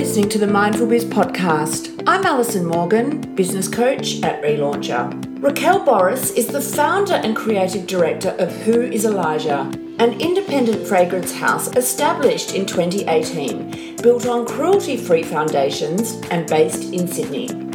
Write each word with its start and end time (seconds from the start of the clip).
listening 0.00 0.30
to 0.30 0.38
the 0.38 0.46
Mindful 0.46 0.86
Biz 0.86 1.04
podcast. 1.04 2.02
I'm 2.06 2.24
Alison 2.24 2.64
Morgan, 2.64 3.20
business 3.34 3.68
coach 3.68 4.22
at 4.22 4.42
Relauncher. 4.42 5.42
Raquel 5.42 5.84
Boris 5.84 6.30
is 6.30 6.46
the 6.46 6.62
founder 6.62 7.12
and 7.12 7.36
creative 7.36 7.86
director 7.86 8.30
of 8.38 8.50
Who 8.62 8.80
is 8.80 9.04
Elijah, 9.04 9.70
an 9.98 10.18
independent 10.18 10.86
fragrance 10.86 11.34
house 11.34 11.68
established 11.76 12.54
in 12.54 12.64
2018, 12.64 13.96
built 13.96 14.24
on 14.24 14.46
cruelty 14.46 14.96
free 14.96 15.22
foundations 15.22 16.14
and 16.30 16.48
based 16.48 16.94
in 16.94 17.06
Sydney. 17.06 17.69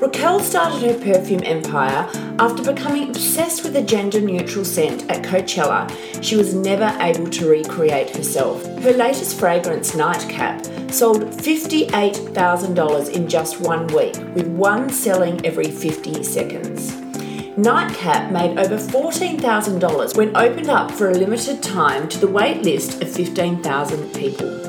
Raquel 0.00 0.40
started 0.40 0.82
her 0.82 1.12
perfume 1.12 1.42
empire 1.44 2.06
after 2.38 2.62
becoming 2.62 3.08
obsessed 3.08 3.64
with 3.64 3.76
a 3.76 3.82
gender 3.82 4.20
neutral 4.20 4.62
scent 4.62 5.10
at 5.10 5.24
Coachella. 5.24 5.88
She 6.22 6.36
was 6.36 6.54
never 6.54 6.94
able 7.00 7.30
to 7.30 7.48
recreate 7.48 8.14
herself. 8.14 8.62
Her 8.80 8.92
latest 8.92 9.40
fragrance, 9.40 9.94
Nightcap, 9.94 10.66
sold 10.92 11.22
$58,000 11.22 13.08
in 13.10 13.26
just 13.26 13.58
one 13.62 13.86
week, 13.86 14.16
with 14.34 14.46
one 14.48 14.90
selling 14.90 15.44
every 15.46 15.70
50 15.70 16.22
seconds. 16.22 16.94
Nightcap 17.56 18.30
made 18.30 18.58
over 18.58 18.76
$14,000 18.76 20.14
when 20.14 20.36
opened 20.36 20.68
up 20.68 20.90
for 20.90 21.10
a 21.10 21.14
limited 21.14 21.62
time 21.62 22.06
to 22.10 22.18
the 22.18 22.28
wait 22.28 22.62
list 22.62 23.00
of 23.00 23.10
15,000 23.10 24.12
people. 24.12 24.66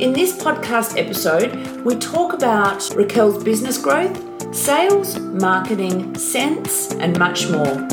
In 0.00 0.14
this 0.14 0.42
podcast 0.42 0.98
episode, 0.98 1.84
we 1.84 1.94
talk 1.96 2.32
about 2.32 2.88
Raquel's 2.96 3.44
business 3.44 3.76
growth, 3.76 4.31
sales, 4.52 5.18
marketing, 5.18 6.14
sense, 6.16 6.92
and 6.92 7.18
much 7.18 7.48
more. 7.48 7.88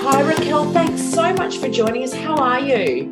Hi, 0.00 0.22
Raquel. 0.22 0.72
Thanks 0.72 1.02
so 1.02 1.32
much 1.34 1.58
for 1.58 1.68
joining 1.68 2.04
us. 2.04 2.14
How 2.14 2.36
are 2.36 2.60
you? 2.60 3.10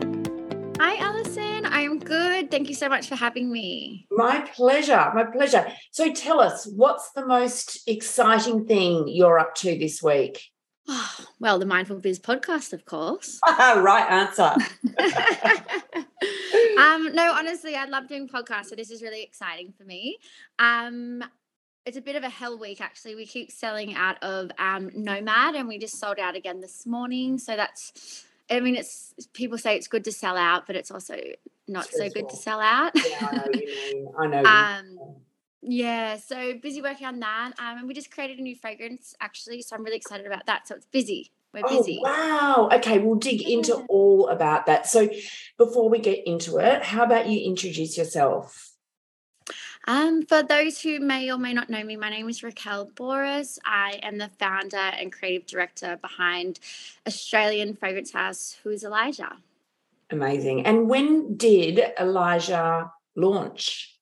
Hi, 0.78 0.96
Alison. 0.96 1.66
I'm 1.66 1.98
good. 1.98 2.50
Thank 2.50 2.68
you 2.68 2.76
so 2.76 2.88
much 2.88 3.08
for 3.08 3.16
having 3.16 3.50
me. 3.50 4.06
My 4.12 4.40
pleasure. 4.54 5.10
My 5.14 5.24
pleasure. 5.24 5.66
So 5.90 6.12
tell 6.12 6.40
us, 6.40 6.66
what's 6.66 7.10
the 7.10 7.26
most 7.26 7.88
exciting 7.88 8.66
thing 8.66 9.08
you're 9.08 9.38
up 9.38 9.56
to 9.56 9.76
this 9.76 10.00
week? 10.00 10.51
well, 11.40 11.58
the 11.58 11.66
Mindful 11.66 11.98
Biz 11.98 12.18
podcast, 12.18 12.72
of 12.72 12.84
course. 12.84 13.40
right 13.46 14.06
answer. 14.10 14.52
um, 16.78 17.14
no, 17.14 17.32
honestly, 17.32 17.74
I 17.74 17.84
love 17.86 18.08
doing 18.08 18.28
podcasts, 18.28 18.66
so 18.66 18.76
this 18.76 18.90
is 18.90 19.02
really 19.02 19.22
exciting 19.22 19.72
for 19.76 19.84
me. 19.84 20.18
Um, 20.58 21.22
it's 21.84 21.96
a 21.96 22.00
bit 22.00 22.16
of 22.16 22.22
a 22.22 22.28
hell 22.28 22.58
week 22.58 22.80
actually. 22.80 23.16
We 23.16 23.26
keep 23.26 23.50
selling 23.50 23.94
out 23.94 24.22
of 24.22 24.50
um, 24.58 24.90
Nomad, 24.94 25.54
and 25.54 25.68
we 25.68 25.78
just 25.78 25.98
sold 25.98 26.18
out 26.18 26.36
again 26.36 26.60
this 26.60 26.86
morning. 26.86 27.38
So 27.38 27.56
that's, 27.56 28.24
I 28.50 28.60
mean, 28.60 28.76
it's 28.76 29.14
people 29.32 29.58
say 29.58 29.76
it's 29.76 29.88
good 29.88 30.04
to 30.04 30.12
sell 30.12 30.36
out, 30.36 30.66
but 30.66 30.76
it's 30.76 30.90
also 30.90 31.16
not 31.66 31.86
so 31.86 32.08
good 32.08 32.28
to 32.28 32.36
sell 32.36 32.60
out. 32.60 32.92
yeah, 32.94 33.28
I 33.28 33.36
know 33.36 33.50
you. 33.52 34.14
I 34.18 34.26
know. 34.26 35.16
Yeah, 35.62 36.16
so 36.16 36.54
busy 36.54 36.82
working 36.82 37.06
on 37.06 37.20
that. 37.20 37.52
Um, 37.58 37.78
and 37.78 37.88
we 37.88 37.94
just 37.94 38.10
created 38.10 38.38
a 38.38 38.42
new 38.42 38.56
fragrance 38.56 39.14
actually, 39.20 39.62
so 39.62 39.76
I'm 39.76 39.84
really 39.84 39.96
excited 39.96 40.26
about 40.26 40.46
that. 40.46 40.66
So 40.66 40.74
it's 40.74 40.86
busy. 40.86 41.30
We're 41.54 41.62
oh, 41.64 41.78
busy. 41.78 42.00
wow. 42.02 42.68
Okay, 42.72 42.98
we'll 42.98 43.16
dig 43.16 43.48
into 43.48 43.74
all 43.88 44.28
about 44.28 44.66
that. 44.66 44.86
So 44.86 45.08
before 45.58 45.88
we 45.88 45.98
get 45.98 46.26
into 46.26 46.58
it, 46.58 46.82
how 46.82 47.04
about 47.04 47.28
you 47.28 47.40
introduce 47.40 47.96
yourself? 47.96 48.70
Um, 49.86 50.22
for 50.22 50.42
those 50.42 50.80
who 50.80 51.00
may 51.00 51.30
or 51.30 51.38
may 51.38 51.52
not 51.52 51.68
know 51.68 51.82
me, 51.82 51.96
my 51.96 52.08
name 52.08 52.28
is 52.28 52.42
Raquel 52.42 52.90
Boris. 52.94 53.58
I 53.64 54.00
am 54.02 54.18
the 54.18 54.30
founder 54.38 54.76
and 54.76 55.12
creative 55.12 55.46
director 55.46 55.98
behind 56.00 56.60
Australian 57.06 57.74
fragrance 57.74 58.12
house 58.12 58.56
Who's 58.62 58.84
Elijah. 58.84 59.36
Amazing. 60.10 60.66
And 60.66 60.88
when 60.88 61.36
did 61.36 61.80
Elijah 61.98 62.92
launch? 63.16 63.98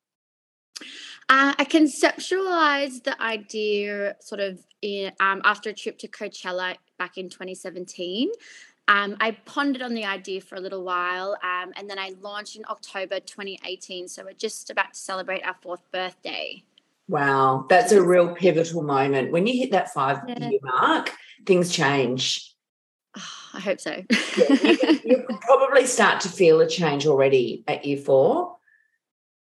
Uh, 1.31 1.55
I 1.57 1.65
conceptualized 1.65 3.05
the 3.05 3.21
idea 3.23 4.17
sort 4.19 4.41
of 4.41 4.59
in, 4.83 5.13
um, 5.21 5.41
after 5.45 5.71
a 5.71 5.73
trip 5.73 5.97
to 5.99 6.09
Coachella 6.09 6.75
back 6.99 7.19
in 7.19 7.29
2017. 7.29 8.33
Um, 8.89 9.17
I 9.21 9.31
pondered 9.45 9.81
on 9.81 9.95
the 9.95 10.05
idea 10.05 10.41
for 10.41 10.57
a 10.57 10.61
little 10.61 10.83
while, 10.83 11.39
um, 11.45 11.73
and 11.77 11.89
then 11.89 12.01
I 12.01 12.15
launched 12.21 12.57
in 12.57 12.65
October 12.69 13.21
2018. 13.21 14.09
So 14.09 14.25
we're 14.25 14.33
just 14.33 14.71
about 14.71 14.95
to 14.95 14.99
celebrate 14.99 15.47
our 15.47 15.55
fourth 15.63 15.83
birthday. 15.93 16.65
Wow, 17.07 17.65
that's 17.69 17.93
a 17.93 18.03
real 18.03 18.35
pivotal 18.35 18.83
moment. 18.83 19.31
When 19.31 19.47
you 19.47 19.57
hit 19.57 19.71
that 19.71 19.95
five 19.95 20.23
yeah. 20.27 20.49
year 20.49 20.59
mark, 20.65 21.13
things 21.47 21.71
change. 21.71 22.57
Oh, 23.17 23.23
I 23.55 23.61
hope 23.61 23.81
so. 23.81 24.03
yeah, 24.37 24.57
you, 24.65 24.99
you 25.05 25.27
probably 25.43 25.87
start 25.87 26.23
to 26.23 26.29
feel 26.29 26.61
a 26.61 26.67
change 26.67 27.07
already 27.07 27.63
at 27.69 27.85
year 27.85 27.99
four. 27.99 28.57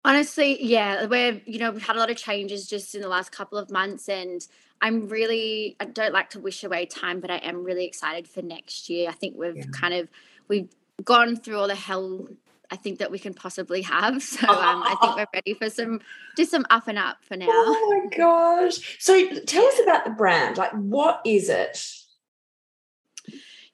Honestly, 0.06 0.64
yeah, 0.64 1.06
we're 1.06 1.42
you 1.46 1.60
know 1.60 1.72
we've 1.72 1.86
had 1.86 1.96
a 1.96 2.00
lot 2.00 2.10
of 2.10 2.18
changes 2.18 2.68
just 2.68 2.96
in 2.96 3.02
the 3.02 3.10
last 3.10 3.32
couple 3.32 3.58
of 3.58 3.70
months, 3.70 4.08
and 4.08 4.46
I'm 4.82 5.08
really 5.08 5.76
I 5.80 5.86
don't 5.86 6.14
like 6.14 6.30
to 6.32 6.40
wish 6.40 6.64
away 6.64 6.86
time, 6.86 7.20
but 7.20 7.30
I 7.30 7.38
am 7.38 7.64
really 7.64 7.86
excited 7.86 8.28
for 8.28 8.42
next 8.42 8.90
year. 8.90 9.10
I 9.10 9.14
think 9.14 9.38
we've 9.38 9.58
yeah. 9.58 9.66
kind 9.74 9.94
of 9.94 10.08
we've 10.48 10.70
gone 11.04 11.36
through 11.36 11.58
all 11.58 11.68
the 11.68 11.76
hell 11.76 12.28
I 12.72 12.76
think 12.76 13.00
that 13.00 13.12
we 13.12 13.20
can 13.20 13.34
possibly 13.34 13.82
have. 13.84 14.24
So 14.30 14.48
um, 14.48 14.84
I 14.84 14.96
think 15.02 15.16
we're 15.16 15.26
ready 15.34 15.54
for 15.54 15.70
some 15.70 16.02
just 16.38 16.52
some 16.52 16.66
up 16.70 16.88
and 16.88 16.98
up 16.98 17.18
for 17.24 17.36
now. 17.36 17.48
Oh 17.50 18.02
my 18.10 18.16
gosh! 18.16 18.98
So 19.00 19.28
tell 19.42 19.66
us 19.66 19.80
about 19.84 20.06
the 20.06 20.12
brand. 20.12 20.58
Like, 20.58 20.72
what 20.72 21.22
is 21.26 21.50
it? 21.50 21.84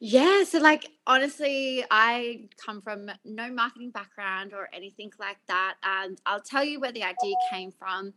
Yeah, 0.08 0.44
so 0.44 0.60
like 0.60 0.92
honestly, 1.08 1.84
I 1.90 2.48
come 2.64 2.80
from 2.80 3.10
no 3.26 3.52
marketing 3.52 3.90
background 3.90 4.54
or 4.54 4.70
anything 4.72 5.12
like 5.20 5.40
that. 5.48 5.78
And 5.82 6.22
I'll 6.28 6.44
tell 6.44 6.64
you 6.64 6.80
where 6.80 6.92
the 6.92 7.02
idea 7.02 7.34
came 7.52 7.72
from. 7.72 8.14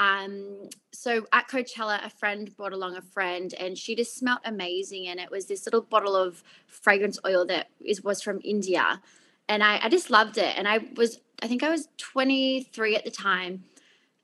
Um, 0.00 0.70
so 0.94 1.26
at 1.34 1.46
Coachella, 1.46 2.02
a 2.02 2.08
friend 2.08 2.56
brought 2.56 2.72
along 2.72 2.96
a 2.96 3.02
friend, 3.02 3.52
and 3.60 3.76
she 3.76 3.94
just 3.94 4.16
smelled 4.16 4.38
amazing. 4.46 5.08
And 5.08 5.20
it 5.20 5.30
was 5.30 5.44
this 5.44 5.66
little 5.66 5.82
bottle 5.82 6.16
of 6.16 6.42
fragrance 6.68 7.18
oil 7.26 7.44
that 7.44 7.68
is 7.84 8.02
was 8.02 8.22
from 8.22 8.40
India, 8.42 9.02
and 9.46 9.62
I, 9.62 9.78
I 9.82 9.90
just 9.90 10.08
loved 10.08 10.38
it. 10.38 10.56
And 10.56 10.66
I 10.66 10.86
was, 10.96 11.20
I 11.42 11.48
think 11.48 11.62
I 11.62 11.68
was 11.68 11.86
23 11.98 12.96
at 12.96 13.04
the 13.04 13.10
time, 13.10 13.64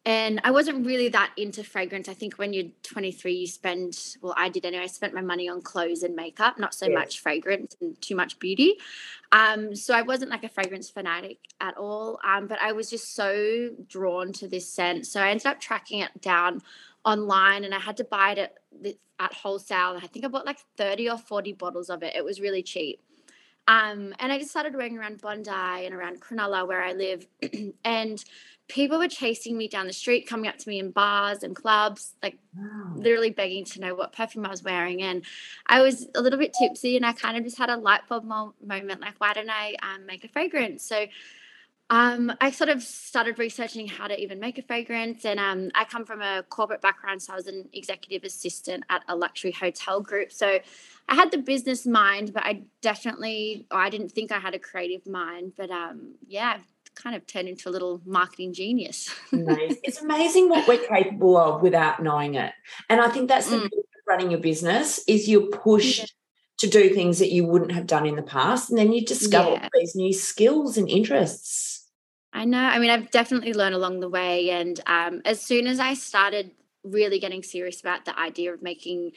and 0.04 0.40
I 0.42 0.50
wasn't 0.50 0.84
really 0.84 1.08
that 1.10 1.30
into 1.36 1.62
fragrance. 1.62 2.08
I 2.08 2.14
think 2.14 2.34
when 2.34 2.52
you're 2.52 2.70
23, 2.82 3.34
you 3.34 3.46
spend, 3.46 3.96
well, 4.20 4.34
I 4.36 4.48
did 4.48 4.64
anyway, 4.64 4.82
I 4.82 4.86
spent 4.88 5.14
my 5.14 5.20
money 5.20 5.48
on 5.48 5.62
clothes 5.62 6.02
and 6.02 6.16
makeup, 6.16 6.58
not 6.58 6.74
so 6.74 6.86
yes. 6.86 6.94
much 6.94 7.20
fragrance 7.20 7.76
and 7.80 8.00
too 8.02 8.16
much 8.16 8.40
beauty. 8.40 8.78
Um, 9.30 9.76
so 9.76 9.94
I 9.94 10.02
wasn't 10.02 10.32
like 10.32 10.42
a 10.42 10.48
fragrance 10.48 10.90
fanatic 10.90 11.38
at 11.60 11.76
all. 11.76 12.18
Um, 12.24 12.48
but 12.48 12.60
I 12.60 12.72
was 12.72 12.90
just 12.90 13.14
so 13.14 13.70
drawn 13.88 14.32
to 14.34 14.48
this 14.48 14.68
scent. 14.68 15.06
So 15.06 15.20
I 15.20 15.30
ended 15.30 15.46
up 15.46 15.60
tracking 15.60 16.00
it 16.00 16.20
down 16.20 16.62
online 17.04 17.62
and 17.62 17.72
I 17.72 17.78
had 17.78 17.96
to 17.98 18.04
buy 18.04 18.32
it 18.32 18.38
at, 18.38 18.94
at 19.20 19.34
wholesale. 19.34 20.00
I 20.02 20.08
think 20.08 20.24
I 20.24 20.28
bought 20.28 20.46
like 20.46 20.58
30 20.76 21.10
or 21.10 21.18
40 21.18 21.52
bottles 21.52 21.90
of 21.90 22.02
it. 22.02 22.16
It 22.16 22.24
was 22.24 22.40
really 22.40 22.64
cheap. 22.64 23.00
Um, 23.68 24.12
and 24.18 24.32
I 24.32 24.38
just 24.38 24.50
started 24.50 24.74
wearing 24.74 24.98
around 24.98 25.20
Bondi 25.20 25.50
and 25.50 25.94
around 25.94 26.20
Cronulla 26.20 26.66
where 26.66 26.82
I 26.82 26.92
live. 26.92 27.26
and 27.84 28.24
people 28.68 28.98
were 28.98 29.08
chasing 29.08 29.56
me 29.56 29.68
down 29.68 29.86
the 29.86 29.92
street, 29.92 30.26
coming 30.26 30.48
up 30.48 30.56
to 30.58 30.68
me 30.68 30.78
in 30.78 30.90
bars 30.90 31.42
and 31.42 31.54
clubs, 31.54 32.14
like 32.22 32.38
wow. 32.56 32.92
literally 32.94 33.30
begging 33.30 33.64
to 33.64 33.80
know 33.80 33.94
what 33.94 34.12
perfume 34.12 34.46
I 34.46 34.50
was 34.50 34.62
wearing. 34.62 35.02
And 35.02 35.24
I 35.66 35.82
was 35.82 36.08
a 36.14 36.20
little 36.20 36.38
bit 36.38 36.54
tipsy 36.58 36.96
and 36.96 37.04
I 37.04 37.12
kind 37.12 37.36
of 37.36 37.44
just 37.44 37.58
had 37.58 37.70
a 37.70 37.76
light 37.76 38.08
bulb 38.08 38.24
mo- 38.24 38.54
moment 38.64 39.00
like, 39.00 39.14
why 39.18 39.32
don't 39.34 39.50
I 39.50 39.74
um, 39.82 40.06
make 40.06 40.24
a 40.24 40.28
fragrance? 40.28 40.84
So 40.84 41.06
um, 41.90 42.32
I 42.40 42.50
sort 42.50 42.70
of 42.70 42.82
started 42.82 43.38
researching 43.38 43.86
how 43.86 44.06
to 44.06 44.18
even 44.18 44.40
make 44.40 44.56
a 44.56 44.62
fragrance. 44.62 45.26
And 45.26 45.38
um, 45.38 45.70
I 45.74 45.84
come 45.84 46.06
from 46.06 46.22
a 46.22 46.42
corporate 46.48 46.80
background, 46.80 47.20
so 47.20 47.34
I 47.34 47.36
was 47.36 47.48
an 47.48 47.68
executive 47.74 48.24
assistant 48.24 48.84
at 48.88 49.02
a 49.08 49.14
luxury 49.14 49.52
hotel 49.52 50.00
group. 50.00 50.32
So 50.32 50.58
I 51.08 51.14
had 51.14 51.30
the 51.30 51.36
business 51.36 51.84
mind, 51.84 52.32
but 52.32 52.44
I 52.44 52.62
definitely, 52.80 53.66
I 53.70 53.90
didn't 53.90 54.12
think 54.12 54.32
I 54.32 54.38
had 54.38 54.54
a 54.54 54.58
creative 54.58 55.06
mind. 55.06 55.52
But 55.54 55.70
um, 55.70 56.14
yeah, 56.26 56.60
kind 57.02 57.16
of 57.16 57.26
turned 57.26 57.48
into 57.48 57.68
a 57.68 57.72
little 57.72 58.00
marketing 58.04 58.52
genius. 58.52 59.10
It's 59.32 60.00
amazing 60.00 60.48
what 60.48 60.68
we're 60.68 60.86
capable 60.86 61.36
of 61.36 61.62
without 61.62 62.02
knowing 62.02 62.34
it. 62.34 62.52
And 62.88 63.00
I 63.00 63.08
think 63.08 63.28
that's 63.28 63.50
the 63.50 63.56
mm. 63.56 63.68
running 64.06 64.30
your 64.30 64.40
business 64.40 65.02
is 65.08 65.28
you're 65.28 65.48
pushed 65.48 66.00
yeah. 66.00 66.06
to 66.58 66.66
do 66.68 66.90
things 66.90 67.18
that 67.18 67.32
you 67.32 67.44
wouldn't 67.44 67.72
have 67.72 67.86
done 67.86 68.06
in 68.06 68.16
the 68.16 68.22
past. 68.22 68.70
And 68.70 68.78
then 68.78 68.92
you 68.92 69.04
discover 69.04 69.52
yeah. 69.52 69.68
these 69.74 69.94
new 69.94 70.12
skills 70.12 70.76
and 70.78 70.88
interests. 70.88 71.88
I 72.32 72.44
know. 72.44 72.58
I 72.58 72.78
mean, 72.78 72.90
I've 72.90 73.10
definitely 73.10 73.52
learned 73.52 73.74
along 73.74 74.00
the 74.00 74.08
way. 74.08 74.50
And 74.50 74.80
um, 74.86 75.20
as 75.24 75.40
soon 75.40 75.66
as 75.66 75.80
I 75.80 75.94
started 75.94 76.52
really 76.84 77.18
getting 77.18 77.42
serious 77.42 77.80
about 77.80 78.04
the 78.04 78.18
idea 78.18 78.54
of 78.54 78.62
making 78.62 79.12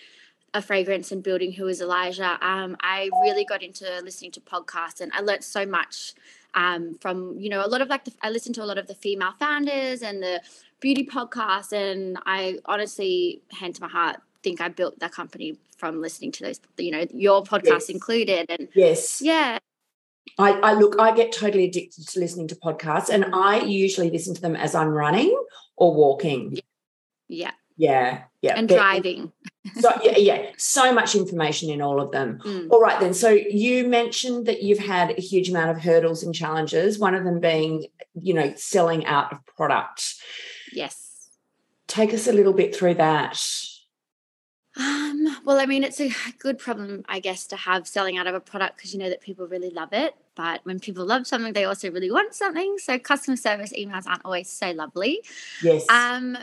a 0.54 0.62
fragrance 0.62 1.12
and 1.12 1.22
building 1.22 1.52
who 1.54 1.68
is 1.68 1.82
Elijah, 1.82 2.38
um, 2.42 2.76
I 2.82 3.10
really 3.24 3.46
got 3.46 3.62
into 3.62 3.86
listening 4.04 4.32
to 4.32 4.42
podcasts 4.42 5.02
and 5.02 5.12
I 5.14 5.22
learned 5.22 5.44
so 5.44 5.66
much 5.66 6.14
um, 6.56 6.96
from 6.96 7.38
you 7.38 7.50
know 7.50 7.66
a 7.66 7.68
lot 7.68 7.82
of 7.82 7.90
like 7.90 8.06
the, 8.06 8.14
I 8.22 8.30
listen 8.30 8.54
to 8.54 8.64
a 8.64 8.66
lot 8.66 8.78
of 8.78 8.88
the 8.88 8.96
female 8.96 9.34
founders 9.38 10.02
and 10.02 10.24
the 10.24 10.42
beauty 10.80 11.06
podcasts, 11.06 11.72
and 11.72 12.18
I 12.26 12.60
honestly, 12.66 13.42
hand 13.52 13.76
to 13.76 13.82
my 13.82 13.90
heart, 13.90 14.18
think 14.44 14.62
I 14.62 14.70
built 14.70 15.00
that 15.00 15.12
company 15.12 15.58
from 15.78 16.02
listening 16.02 16.32
to 16.34 16.44
those, 16.44 16.60
you 16.78 16.92
know, 16.92 17.06
your 17.12 17.44
podcast 17.44 17.66
yes. 17.66 17.90
included. 17.90 18.46
And 18.50 18.70
yes, 18.74 19.22
yeah. 19.22 19.60
I, 20.40 20.52
I 20.52 20.74
look, 20.74 21.00
I 21.00 21.14
get 21.14 21.32
totally 21.32 21.66
addicted 21.66 22.08
to 22.08 22.20
listening 22.20 22.48
to 22.48 22.56
podcasts, 22.56 23.10
and 23.10 23.26
I 23.34 23.60
usually 23.60 24.10
listen 24.10 24.34
to 24.34 24.42
them 24.42 24.56
as 24.56 24.74
I'm 24.74 24.90
running 24.90 25.38
or 25.76 25.94
walking. 25.94 26.58
Yeah. 27.28 27.52
Yeah. 27.78 28.24
Yeah. 28.42 28.54
And 28.58 28.70
driving. 28.70 29.32
So 29.80 29.92
yeah, 30.04 30.18
yeah. 30.18 30.52
So 30.58 30.94
much 30.94 31.16
information 31.16 31.70
in 31.70 31.82
all 31.82 32.02
of 32.02 32.12
them. 32.12 32.40
Mm. 32.46 32.70
All 32.70 32.80
right 32.80 33.00
then. 33.00 33.14
So 33.14 33.30
you 33.30 33.88
mentioned 33.88 34.46
that 34.46 34.62
you've 34.62 34.80
had 34.80 35.18
a 35.18 35.22
huge 35.22 35.50
amount 35.50 35.72
of 35.72 35.84
hurdles 35.84 36.24
and 36.24 36.34
challenges, 36.34 37.00
one 37.00 37.16
of 37.16 37.24
them 37.24 37.40
being, 37.40 37.88
you 38.22 38.34
know, 38.34 38.54
selling 38.56 39.06
out 39.06 39.34
of 39.34 39.46
product. 39.46 40.16
Yes. 40.74 41.30
Take 41.88 42.14
us 42.14 42.28
a 42.28 42.34
little 42.34 42.54
bit 42.54 42.76
through 42.76 42.96
that. 42.96 43.40
Um, 44.78 45.38
well, 45.46 45.60
I 45.60 45.66
mean, 45.66 45.84
it's 45.84 46.02
a 46.02 46.12
good 46.40 46.60
problem, 46.60 47.06
I 47.08 47.20
guess, 47.20 47.48
to 47.48 47.56
have 47.56 47.88
selling 47.88 48.18
out 48.18 48.28
of 48.28 48.36
a 48.36 48.42
product 48.42 48.76
because 48.76 48.94
you 48.94 49.00
know 49.00 49.10
that 49.10 49.22
people 49.22 49.48
really 49.48 49.70
love 49.70 49.94
it. 49.94 50.16
But 50.36 50.62
when 50.64 50.80
people 50.80 51.06
love 51.06 51.26
something, 51.26 51.54
they 51.54 51.64
also 51.64 51.90
really 51.90 52.12
want 52.12 52.34
something. 52.34 52.78
So 52.80 53.00
customer 53.00 53.38
service 53.38 53.72
emails 53.72 54.06
aren't 54.06 54.26
always 54.26 54.50
so 54.50 54.72
lovely. 54.72 55.22
Yes. 55.64 55.86
Um, 55.90 56.38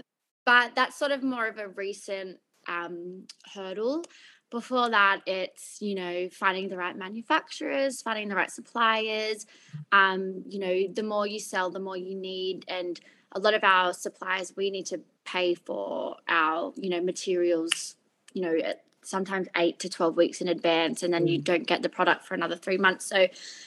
but 0.47 0.75
that's 0.75 0.97
sort 0.97 1.13
of 1.13 1.23
more 1.23 1.47
of 1.47 1.59
a 1.59 1.69
recent 1.69 2.39
um, 2.69 3.27
hurdle. 3.55 4.05
Before 4.51 4.91
that, 4.91 5.23
it's 5.27 5.79
you 5.81 5.95
know 5.95 6.29
finding 6.31 6.69
the 6.69 6.77
right 6.77 6.97
manufacturers, 6.97 8.03
finding 8.03 8.29
the 8.29 8.37
right 8.37 8.51
suppliers. 8.51 9.47
Um, 9.93 10.43
you 10.49 10.59
know, 10.59 10.93
the 10.93 11.03
more 11.03 11.27
you 11.27 11.41
sell, 11.41 11.71
the 11.71 11.81
more 11.81 11.97
you 11.97 12.15
need, 12.15 12.65
and 12.69 13.01
a 13.35 13.41
lot 13.41 13.55
of 13.55 13.65
our 13.65 13.93
suppliers 13.93 14.53
we 14.57 14.71
need 14.71 14.87
to 14.87 15.01
pay 15.25 15.55
for 15.55 16.17
our 16.29 16.73
you 16.77 16.91
know 16.91 17.01
materials 17.01 17.97
you 18.33 18.43
know 18.43 18.57
sometimes 19.03 19.49
eight 19.57 19.79
to 19.81 19.89
12 19.89 20.17
weeks 20.17 20.41
in 20.41 20.49
advance 20.49 21.03
and 21.03 21.13
then 21.13 21.27
you 21.27 21.39
mm. 21.39 21.45
don't 21.45 21.67
get 21.67 21.83
the 21.83 21.89
product 21.89 22.25
for 22.25 22.35
another 22.35 22.57
three 22.57 22.79
months 22.79 23.05
so 23.05 23.27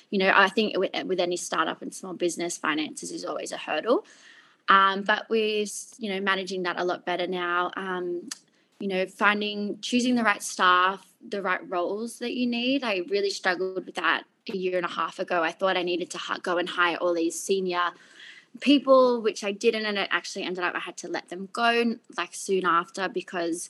you 0.09 0.19
know 0.19 0.31
i 0.33 0.47
think 0.47 0.77
with, 0.77 0.91
with 1.05 1.19
any 1.19 1.37
startup 1.37 1.81
and 1.81 1.93
small 1.93 2.13
business 2.13 2.57
finances 2.57 3.11
is 3.11 3.25
always 3.25 3.51
a 3.51 3.57
hurdle 3.57 4.05
um, 4.67 5.03
but 5.03 5.29
we're 5.29 5.65
you 5.99 6.11
know 6.11 6.19
managing 6.19 6.63
that 6.63 6.79
a 6.79 6.83
lot 6.83 7.05
better 7.05 7.27
now 7.27 7.71
um, 7.75 8.27
you 8.79 8.87
know 8.87 9.05
finding 9.05 9.79
choosing 9.81 10.15
the 10.15 10.23
right 10.23 10.43
staff 10.43 11.05
the 11.29 11.41
right 11.41 11.67
roles 11.69 12.19
that 12.19 12.33
you 12.33 12.45
need 12.45 12.83
i 12.83 13.01
really 13.09 13.29
struggled 13.29 13.85
with 13.85 13.95
that 13.95 14.23
a 14.53 14.57
year 14.57 14.77
and 14.77 14.85
a 14.85 14.89
half 14.89 15.19
ago 15.19 15.41
i 15.43 15.51
thought 15.51 15.77
i 15.77 15.83
needed 15.83 16.09
to 16.09 16.19
go 16.43 16.57
and 16.57 16.69
hire 16.69 16.97
all 16.97 17.13
these 17.13 17.39
senior 17.39 17.91
people 18.61 19.21
which 19.21 19.43
i 19.43 19.51
didn't 19.51 19.85
and 19.85 19.97
it 19.97 20.07
actually 20.11 20.43
ended 20.43 20.63
up 20.63 20.75
i 20.75 20.79
had 20.79 20.97
to 20.97 21.07
let 21.07 21.29
them 21.29 21.49
go 21.51 21.95
like 22.17 22.33
soon 22.33 22.65
after 22.65 23.09
because 23.09 23.69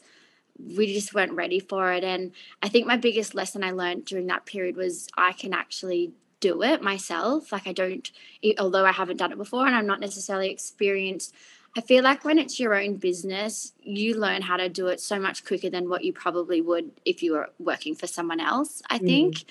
we 0.57 0.93
just 0.93 1.13
weren't 1.13 1.33
ready 1.33 1.59
for 1.59 1.91
it. 1.91 2.03
And 2.03 2.31
I 2.63 2.69
think 2.69 2.87
my 2.87 2.97
biggest 2.97 3.35
lesson 3.35 3.63
I 3.63 3.71
learned 3.71 4.05
during 4.05 4.27
that 4.27 4.45
period 4.45 4.77
was 4.77 5.07
I 5.17 5.33
can 5.33 5.53
actually 5.53 6.11
do 6.39 6.63
it 6.63 6.81
myself. 6.81 7.51
Like 7.51 7.67
I 7.67 7.73
don't, 7.73 8.09
although 8.57 8.85
I 8.85 8.91
haven't 8.91 9.17
done 9.17 9.31
it 9.31 9.37
before 9.37 9.67
and 9.67 9.75
I'm 9.75 9.87
not 9.87 9.99
necessarily 9.99 10.49
experienced. 10.49 11.33
I 11.77 11.81
feel 11.81 12.03
like 12.03 12.23
when 12.23 12.39
it's 12.39 12.59
your 12.59 12.73
own 12.73 12.95
business, 12.95 13.73
you 13.81 14.17
learn 14.17 14.41
how 14.41 14.57
to 14.57 14.69
do 14.69 14.87
it 14.87 15.01
so 15.01 15.19
much 15.19 15.43
quicker 15.43 15.69
than 15.69 15.89
what 15.89 16.05
you 16.05 16.13
probably 16.13 16.61
would 16.61 16.91
if 17.03 17.21
you 17.21 17.33
were 17.33 17.49
working 17.59 17.95
for 17.95 18.07
someone 18.07 18.39
else. 18.39 18.81
I 18.89 18.99
mm. 18.99 19.05
think. 19.05 19.45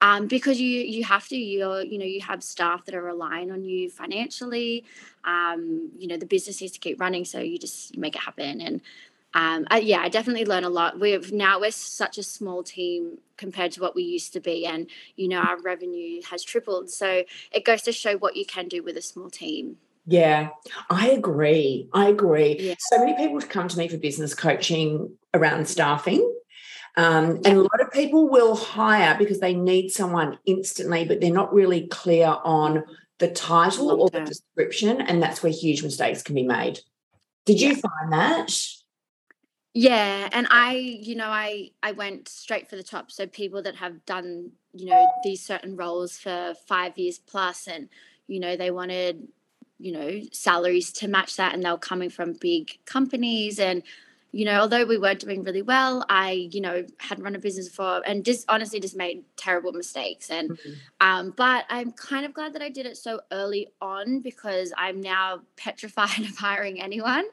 Um, 0.00 0.26
because 0.26 0.60
you 0.60 0.80
you 0.80 1.02
have 1.04 1.26
to 1.28 1.36
you 1.36 1.78
you 1.78 1.98
know 1.98 2.04
you 2.04 2.20
have 2.20 2.42
staff 2.42 2.84
that 2.84 2.94
are 2.94 3.02
relying 3.02 3.50
on 3.50 3.64
you 3.64 3.88
financially 3.88 4.84
um, 5.24 5.90
you 5.96 6.08
know 6.08 6.18
the 6.18 6.26
business 6.26 6.60
needs 6.60 6.74
to 6.74 6.78
keep 6.78 7.00
running 7.00 7.24
so 7.24 7.38
you 7.38 7.58
just 7.58 7.96
make 7.96 8.14
it 8.14 8.20
happen 8.20 8.60
and 8.60 8.82
um, 9.34 9.66
I, 9.68 9.78
yeah, 9.80 9.98
I 9.98 10.08
definitely 10.08 10.44
learn 10.44 10.62
a 10.62 10.70
lot. 10.70 11.00
We've 11.00 11.32
now 11.32 11.58
we're 11.60 11.72
such 11.72 12.18
a 12.18 12.22
small 12.22 12.62
team 12.62 13.18
compared 13.36 13.72
to 13.72 13.80
what 13.80 13.96
we 13.96 14.04
used 14.04 14.32
to 14.34 14.40
be, 14.40 14.64
and 14.64 14.86
you 15.16 15.26
know 15.26 15.40
our 15.40 15.60
revenue 15.60 16.22
has 16.30 16.44
tripled. 16.44 16.88
So 16.88 17.24
it 17.50 17.64
goes 17.64 17.82
to 17.82 17.92
show 17.92 18.16
what 18.16 18.36
you 18.36 18.46
can 18.46 18.68
do 18.68 18.82
with 18.82 18.96
a 18.96 19.02
small 19.02 19.30
team. 19.30 19.78
Yeah, 20.06 20.50
I 20.90 21.10
agree. 21.10 21.88
I 21.92 22.08
agree. 22.08 22.56
Yeah. 22.58 22.74
So 22.78 22.98
many 22.98 23.14
people 23.16 23.40
come 23.40 23.68
to 23.68 23.78
me 23.78 23.88
for 23.88 23.96
business 23.96 24.34
coaching 24.34 25.16
around 25.32 25.66
staffing. 25.68 26.30
Um, 26.96 27.40
and 27.44 27.58
a 27.58 27.62
lot 27.62 27.80
of 27.80 27.90
people 27.90 28.28
will 28.28 28.54
hire 28.54 29.16
because 29.18 29.40
they 29.40 29.54
need 29.54 29.90
someone 29.90 30.38
instantly, 30.46 31.04
but 31.04 31.20
they're 31.20 31.32
not 31.32 31.52
really 31.52 31.88
clear 31.88 32.36
on 32.44 32.84
the 33.18 33.30
title 33.30 33.90
or 33.90 34.10
the 34.10 34.20
description. 34.20 35.00
And 35.00 35.22
that's 35.22 35.42
where 35.42 35.52
huge 35.52 35.82
mistakes 35.82 36.22
can 36.22 36.34
be 36.34 36.44
made. 36.44 36.80
Did 37.46 37.60
you 37.60 37.74
find 37.74 38.12
that? 38.12 38.56
Yeah, 39.72 40.28
and 40.30 40.46
I, 40.50 40.74
you 40.74 41.16
know, 41.16 41.26
I 41.26 41.70
I 41.82 41.92
went 41.92 42.28
straight 42.28 42.70
for 42.70 42.76
the 42.76 42.84
top. 42.84 43.10
So 43.10 43.26
people 43.26 43.62
that 43.62 43.74
have 43.76 44.04
done, 44.06 44.52
you 44.72 44.86
know, 44.86 45.06
these 45.24 45.44
certain 45.44 45.74
roles 45.74 46.16
for 46.16 46.54
5 46.68 46.96
years 46.96 47.18
plus 47.18 47.66
and 47.66 47.88
you 48.26 48.40
know, 48.40 48.56
they 48.56 48.70
wanted, 48.70 49.28
you 49.84 49.92
know, 49.92 50.22
salaries 50.32 50.90
to 50.90 51.06
match 51.06 51.36
that 51.36 51.52
and 51.52 51.62
they 51.62 51.70
were 51.70 51.76
coming 51.76 52.08
from 52.08 52.32
big 52.32 52.78
companies 52.86 53.58
and 53.58 53.82
you 54.32 54.44
know, 54.44 54.62
although 54.62 54.84
we 54.84 54.98
weren't 54.98 55.20
doing 55.20 55.44
really 55.44 55.62
well, 55.62 56.04
I, 56.08 56.48
you 56.50 56.60
know, 56.60 56.84
had 56.98 57.22
run 57.22 57.36
a 57.36 57.38
business 57.38 57.68
before 57.68 58.02
and 58.04 58.24
just 58.24 58.44
honestly 58.48 58.80
just 58.80 58.96
made 58.96 59.22
terrible 59.36 59.70
mistakes. 59.70 60.28
And, 60.28 60.50
mm-hmm. 60.50 60.72
um, 61.00 61.34
but 61.36 61.66
I'm 61.70 61.92
kind 61.92 62.26
of 62.26 62.34
glad 62.34 62.52
that 62.54 62.62
I 62.62 62.68
did 62.68 62.84
it 62.84 62.96
so 62.96 63.20
early 63.30 63.68
on 63.80 64.18
because 64.18 64.72
I'm 64.76 65.00
now 65.00 65.42
petrified 65.56 66.18
of 66.18 66.36
hiring 66.36 66.82
anyone. 66.82 67.26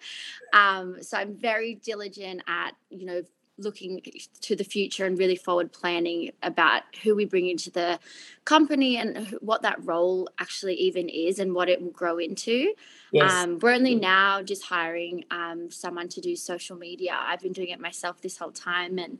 Um, 0.53 1.01
so 1.01 1.17
I'm 1.17 1.33
very 1.33 1.73
diligent 1.73 2.43
at, 2.47 2.75
you 2.91 3.07
know, 3.07 3.23
looking 3.61 4.01
to 4.41 4.55
the 4.55 4.63
future 4.63 5.05
and 5.05 5.17
really 5.17 5.35
forward 5.35 5.71
planning 5.71 6.31
about 6.43 6.83
who 7.03 7.15
we 7.15 7.25
bring 7.25 7.47
into 7.47 7.71
the 7.71 7.99
company 8.45 8.97
and 8.97 9.27
what 9.41 9.61
that 9.61 9.77
role 9.85 10.29
actually 10.39 10.75
even 10.75 11.09
is 11.09 11.39
and 11.39 11.53
what 11.53 11.69
it 11.69 11.81
will 11.81 11.91
grow 11.91 12.17
into. 12.17 12.73
Yes. 13.11 13.31
Um, 13.31 13.59
we're 13.59 13.73
only 13.73 13.95
now 13.95 14.41
just 14.41 14.63
hiring 14.63 15.25
um, 15.31 15.71
someone 15.71 16.09
to 16.09 16.21
do 16.21 16.35
social 16.35 16.77
media. 16.77 17.17
I've 17.17 17.41
been 17.41 17.53
doing 17.53 17.69
it 17.69 17.79
myself 17.79 18.21
this 18.21 18.37
whole 18.37 18.51
time 18.51 18.97
and 18.97 19.19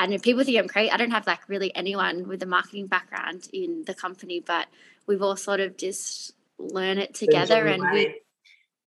and 0.00 0.22
people 0.22 0.44
think 0.44 0.56
I'm 0.56 0.68
crazy. 0.68 0.92
I 0.92 0.96
don't 0.96 1.10
have 1.10 1.26
like 1.26 1.48
really 1.48 1.74
anyone 1.74 2.28
with 2.28 2.40
a 2.44 2.46
marketing 2.46 2.86
background 2.86 3.48
in 3.52 3.82
the 3.84 3.94
company, 3.94 4.38
but 4.38 4.68
we've 5.08 5.22
all 5.22 5.34
sort 5.34 5.58
of 5.58 5.76
just 5.76 6.34
learn 6.58 6.98
it 6.98 7.14
together 7.14 7.66
and 7.66 7.82
we 7.92 8.20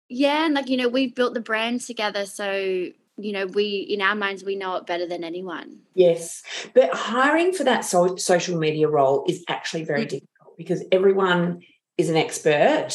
yeah 0.08 0.46
and 0.46 0.54
like 0.54 0.68
you 0.68 0.76
know 0.76 0.88
we've 0.88 1.14
built 1.14 1.34
the 1.34 1.40
brand 1.40 1.80
together 1.82 2.24
so 2.24 2.88
you 3.18 3.32
know 3.32 3.46
we 3.46 3.86
in 3.88 4.00
our 4.00 4.14
minds 4.14 4.44
we 4.44 4.56
know 4.56 4.76
it 4.76 4.86
better 4.86 5.06
than 5.06 5.24
anyone. 5.24 5.80
Yes. 5.94 6.42
But 6.74 6.94
hiring 6.94 7.52
for 7.52 7.64
that 7.64 7.84
so- 7.84 8.16
social 8.16 8.58
media 8.58 8.88
role 8.88 9.24
is 9.28 9.44
actually 9.48 9.84
very 9.84 10.00
mm-hmm. 10.00 10.18
difficult 10.18 10.56
because 10.56 10.84
everyone 10.92 11.60
is 11.96 12.08
an 12.08 12.16
expert. 12.16 12.90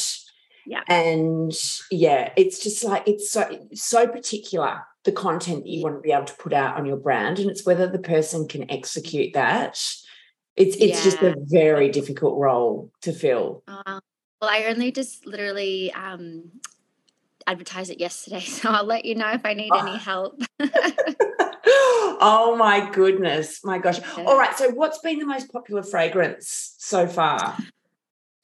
Yeah. 0.65 0.81
And 0.87 1.51
yeah 1.91 2.31
it's 2.37 2.63
just 2.63 2.83
like 2.83 3.07
it's 3.07 3.29
so 3.31 3.67
so 3.73 4.07
particular 4.07 4.81
the 5.03 5.11
content 5.11 5.63
that 5.63 5.69
you 5.69 5.83
want 5.83 5.97
to 5.97 6.01
be 6.01 6.13
able 6.13 6.25
to 6.25 6.35
put 6.35 6.53
out 6.53 6.77
on 6.77 6.85
your 6.85 6.95
brand 6.95 7.37
and 7.37 7.49
it's 7.49 7.65
whether 7.65 7.87
the 7.87 7.99
person 7.99 8.47
can 8.47 8.69
execute 8.71 9.33
that. 9.33 9.73
It's 10.55 10.75
it's 10.77 10.79
yeah. 10.79 11.03
just 11.03 11.21
a 11.21 11.35
very 11.37 11.89
difficult 11.89 12.37
role 12.39 12.91
to 13.01 13.11
fill. 13.11 13.63
Uh, 13.67 13.99
well 14.43 14.51
i 14.51 14.65
only 14.65 14.91
just 14.91 15.25
literally 15.25 15.91
um 15.93 16.43
advertise 17.47 17.89
it 17.89 17.99
yesterday, 17.99 18.39
so 18.41 18.69
I'll 18.69 18.85
let 18.85 19.05
you 19.05 19.15
know 19.15 19.31
if 19.31 19.45
I 19.45 19.53
need 19.53 19.71
oh. 19.71 19.85
any 19.85 19.97
help. 19.97 20.41
oh 22.19 22.55
my 22.57 22.89
goodness, 22.91 23.63
my 23.63 23.77
gosh! 23.77 23.99
Yeah. 23.99 24.25
All 24.25 24.37
right, 24.37 24.55
so 24.57 24.69
what's 24.69 24.99
been 24.99 25.19
the 25.19 25.25
most 25.25 25.51
popular 25.51 25.83
fragrance 25.83 26.75
so 26.77 27.07
far? 27.07 27.57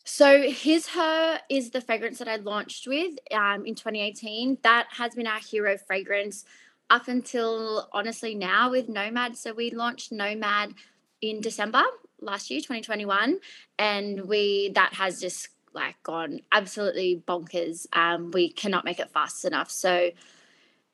So 0.05 0.41
his 0.41 0.87
her 0.87 1.39
is 1.49 1.69
the 1.69 1.81
fragrance 1.81 2.17
that 2.17 2.27
I 2.27 2.37
launched 2.37 2.87
with 2.87 3.13
um, 3.31 3.65
in 3.65 3.75
2018. 3.75 4.57
That 4.63 4.87
has 4.91 5.13
been 5.13 5.27
our 5.27 5.39
hero 5.39 5.77
fragrance 5.77 6.45
up 6.89 7.07
until 7.07 7.87
honestly 7.93 8.33
now 8.33 8.71
with 8.71 8.89
Nomad. 8.89 9.37
So 9.37 9.53
we 9.53 9.69
launched 9.69 10.11
Nomad 10.11 10.73
in 11.21 11.41
December 11.41 11.83
last 12.21 12.49
year, 12.49 12.59
2021, 12.59 13.39
and 13.77 14.21
we 14.25 14.69
that 14.69 14.93
has 14.93 15.21
just 15.21 15.49
like 15.73 16.01
gone 16.03 16.41
absolutely 16.51 17.23
bonkers. 17.27 17.87
Um, 17.93 18.31
we 18.31 18.51
cannot 18.51 18.85
make 18.85 18.99
it 18.99 19.11
fast 19.11 19.45
enough. 19.45 19.69
So 19.69 20.11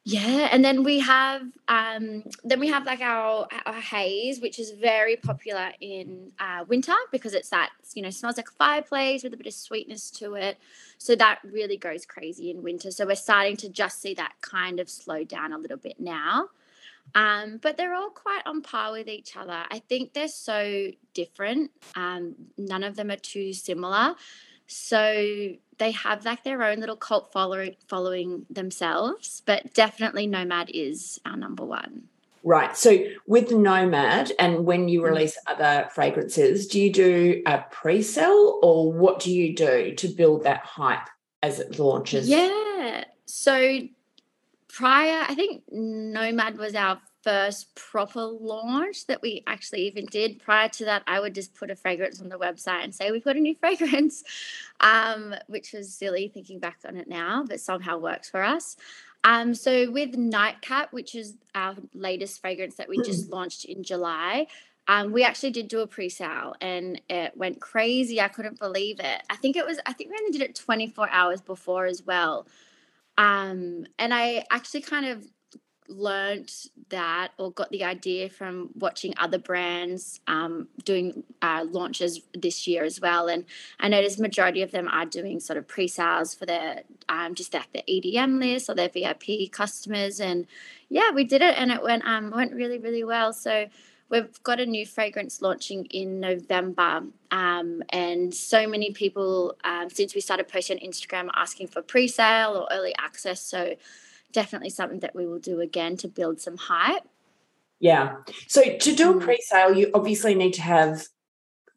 yeah, 0.08 0.50
and 0.52 0.64
then 0.64 0.84
we 0.84 1.00
have 1.00 1.42
um, 1.68 2.24
then 2.44 2.60
we 2.60 2.68
have 2.68 2.86
like 2.86 3.02
our, 3.02 3.48
our 3.66 3.74
haze, 3.74 4.40
which 4.40 4.60
is 4.60 4.70
very 4.70 5.16
popular 5.16 5.72
in 5.82 6.32
uh, 6.40 6.64
winter 6.68 6.94
because 7.12 7.34
it's 7.34 7.50
that 7.50 7.72
you 7.96 8.04
know 8.04 8.12
smells 8.12 8.38
like 8.38 8.48
a 8.48 8.52
fireplace 8.52 9.24
with 9.24 9.34
a 9.34 9.38
bit 9.38 9.48
of 9.48 9.54
sweetness 9.54 10.12
to 10.12 10.36
it. 10.36 10.60
So 11.00 11.16
that 11.16 11.40
really 11.44 11.78
goes 11.78 12.06
crazy 12.06 12.52
in 12.52 12.62
winter. 12.62 12.92
So 12.92 13.08
we're 13.08 13.16
starting 13.16 13.58
to 13.58 13.70
just 13.70 14.00
see 14.00 14.14
that 14.14 14.34
kind 14.42 14.80
of 14.80 14.92
slow 14.92 15.24
down 15.24 15.54
a 15.54 15.58
little 15.58 15.78
bit 15.78 16.00
now. 16.00 16.50
Um, 17.16 17.58
but 17.62 17.76
they're 17.76 17.96
all 17.96 18.10
quite 18.12 18.42
on 18.46 18.62
par 18.62 18.92
with 18.92 19.08
each 19.08 19.36
other. 19.36 19.64
I 19.72 19.80
think 19.80 20.14
they're 20.14 20.28
so 20.28 20.92
different. 21.16 21.72
Um, 21.96 22.36
none 22.60 22.84
of 22.84 22.96
them 22.96 23.10
are 23.10 23.18
too 23.18 23.54
similar. 23.54 24.16
So 24.68 25.56
they 25.78 25.92
have 25.92 26.26
like 26.26 26.44
their 26.44 26.64
own 26.64 26.80
little 26.80 26.96
cult 26.96 27.32
following 27.32 27.76
following 27.88 28.46
themselves, 28.50 29.42
but 29.46 29.74
definitely 29.74 30.28
Nomad 30.28 30.70
is 30.74 31.20
our 31.26 31.38
number 31.38 31.66
one. 31.66 32.08
Right. 32.44 32.78
So 32.78 33.00
with 33.26 33.52
Nomad 33.52 34.32
and 34.38 34.66
when 34.66 34.88
you 34.88 35.02
mm. 35.02 35.06
release 35.10 35.36
other 35.48 35.90
fragrances, 35.92 36.68
do 36.68 36.80
you 36.80 36.94
do 36.94 37.42
a 37.48 37.66
pre-sale 37.72 38.60
or 38.62 38.94
what 38.94 39.20
do 39.20 39.34
you 39.34 39.56
do 39.56 39.96
to 39.96 40.08
build 40.08 40.44
that 40.44 40.62
hype 40.64 41.10
as 41.42 41.60
it 41.60 41.80
launches? 41.80 42.30
Yeah. 42.30 43.06
So 43.26 43.80
prior, 44.68 45.26
I 45.28 45.34
think 45.34 45.64
Nomad 45.72 46.60
was 46.60 46.76
our 46.76 47.02
first 47.26 47.74
proper 47.74 48.22
launch 48.22 49.08
that 49.08 49.22
we 49.22 49.44
actually 49.48 49.88
even 49.88 50.06
did. 50.06 50.40
Prior 50.40 50.70
to 50.70 50.86
that, 50.86 51.04
I 51.08 51.20
would 51.20 51.34
just 51.34 51.56
put 51.56 51.72
a 51.72 51.76
fragrance 51.76 52.22
on 52.22 52.30
the 52.30 52.38
website 52.38 52.84
and 52.84 52.94
say, 52.94 53.12
We've 53.12 53.26
got 53.26 53.36
a 53.36 53.40
new 53.40 53.56
fragrance, 53.60 54.24
um, 54.80 55.36
which 55.48 55.74
was 55.74 55.94
silly 55.94 56.30
thinking 56.34 56.60
back 56.60 56.78
on 56.88 56.96
it 56.96 57.10
now, 57.10 57.44
but 57.46 57.60
somehow 57.60 57.98
works 57.98 58.30
for 58.30 58.44
us. 58.44 58.78
Um, 59.24 59.56
so 59.56 59.90
with 59.92 60.16
Nightcap, 60.16 60.94
which 60.94 61.16
is 61.16 61.36
our 61.56 61.76
latest 61.96 62.40
fragrance 62.40 62.76
that 62.76 62.88
we 62.88 62.98
just 63.02 63.30
launched 63.32 63.66
in 63.66 63.84
July, 63.84 64.46
um, 64.88 65.12
we 65.12 65.24
actually 65.24 65.50
did 65.50 65.68
do 65.68 65.80
a 65.80 65.88
pre-sale 65.88 66.54
and 66.62 67.02
it 67.10 67.36
went 67.36 67.60
crazy. 67.60 68.22
I 68.22 68.28
couldn't 68.28 68.60
believe 68.60 69.00
it. 69.00 69.24
I 69.32 69.36
think 69.36 69.56
it 69.56 69.66
was, 69.66 69.80
I 69.88 69.94
think 69.94 70.12
we 70.12 70.18
only 70.20 70.32
did 70.32 70.44
it 70.44 70.54
24 70.54 71.10
hours 71.10 71.42
before 71.42 71.88
as 71.88 72.04
well. 72.04 72.46
Um, 73.18 73.88
and 73.98 74.14
I 74.14 74.44
actually 74.52 74.82
kind 74.82 75.08
of 75.08 75.26
learned 75.88 76.52
that 76.90 77.32
or 77.38 77.52
got 77.52 77.70
the 77.72 77.84
idea 77.84 78.30
from 78.30 78.70
watching 78.76 79.14
other 79.18 79.38
brands 79.38 80.20
um, 80.28 80.68
doing 80.84 81.24
uh, 81.42 81.66
launches 81.70 82.22
this 82.34 82.68
year 82.68 82.84
as 82.84 83.00
well. 83.00 83.28
And 83.28 83.46
I 83.80 83.88
noticed 83.88 84.20
majority 84.20 84.62
of 84.62 84.72
them 84.72 84.88
are 84.88 85.06
doing 85.06 85.40
sort 85.40 85.58
of 85.58 85.68
pre-sales 85.68 86.34
for 86.34 86.46
their 86.46 86.84
um, 87.10 87.36
just 87.36 87.54
like 87.54 87.72
the 87.74 87.84
EDM 87.90 88.40
list 88.40 88.70
or 88.70 88.76
their 88.76 88.90
VIP 88.90 89.52
customers. 89.52 90.20
And 90.20 90.48
yeah, 90.90 91.12
we 91.12 91.24
did 91.24 91.42
it 91.42 91.56
and 91.58 91.72
it 91.72 91.82
went 91.82 92.06
um, 92.06 92.32
went 92.32 92.54
really 92.54 92.78
really 92.78 93.04
well. 93.04 93.34
So 93.34 93.68
we've 94.10 94.42
got 94.44 94.60
a 94.60 94.66
new 94.66 94.86
fragrance 94.86 95.42
launching 95.42 95.86
in 95.86 96.20
November, 96.20 97.04
um, 97.32 97.84
and 97.90 98.34
so 98.34 98.68
many 98.68 98.92
people 98.92 99.56
um, 99.64 99.90
since 99.90 100.14
we 100.16 100.22
started 100.22 100.48
posting 100.48 100.80
on 100.80 100.88
Instagram 100.88 101.30
asking 101.36 101.68
for 101.68 101.82
pre-sale 101.82 102.56
or 102.56 102.68
early 102.72 102.94
access. 103.00 103.42
So 103.42 103.76
definitely 104.36 104.70
something 104.70 105.00
that 105.00 105.16
we 105.16 105.26
will 105.26 105.40
do 105.40 105.62
again 105.62 105.98
to 105.98 106.08
build 106.08 106.40
some 106.42 106.58
hype. 106.58 107.08
Yeah. 107.80 108.18
So 108.48 108.62
to 108.78 108.96
do 108.96 109.12
a 109.12 109.14
mm. 109.16 109.22
pre-sale, 109.22 109.76
you 109.76 109.92
obviously 109.94 110.36
need 110.36 110.54
to 110.56 110.62
have 110.62 111.08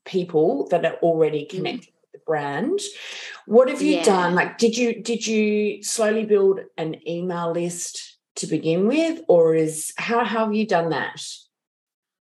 people 0.04 0.68
that 0.68 0.84
are 0.84 0.96
already 0.96 1.44
mm. 1.44 1.48
connected 1.48 1.90
mm. 1.90 2.00
with 2.02 2.12
the 2.12 2.20
brand. 2.26 2.80
What 3.46 3.68
have 3.68 3.80
you 3.80 3.96
yeah. 3.96 4.04
done? 4.04 4.34
Like 4.34 4.58
did 4.58 4.76
you 4.76 5.02
did 5.02 5.26
you 5.26 5.82
slowly 5.82 6.24
build 6.24 6.60
an 6.76 6.96
email 7.08 7.52
list 7.52 8.18
to 8.36 8.46
begin 8.46 8.86
with 8.86 9.20
or 9.28 9.54
is 9.54 9.92
how, 9.96 10.24
how 10.24 10.44
have 10.44 10.54
you 10.54 10.66
done 10.66 10.90
that? 10.90 11.22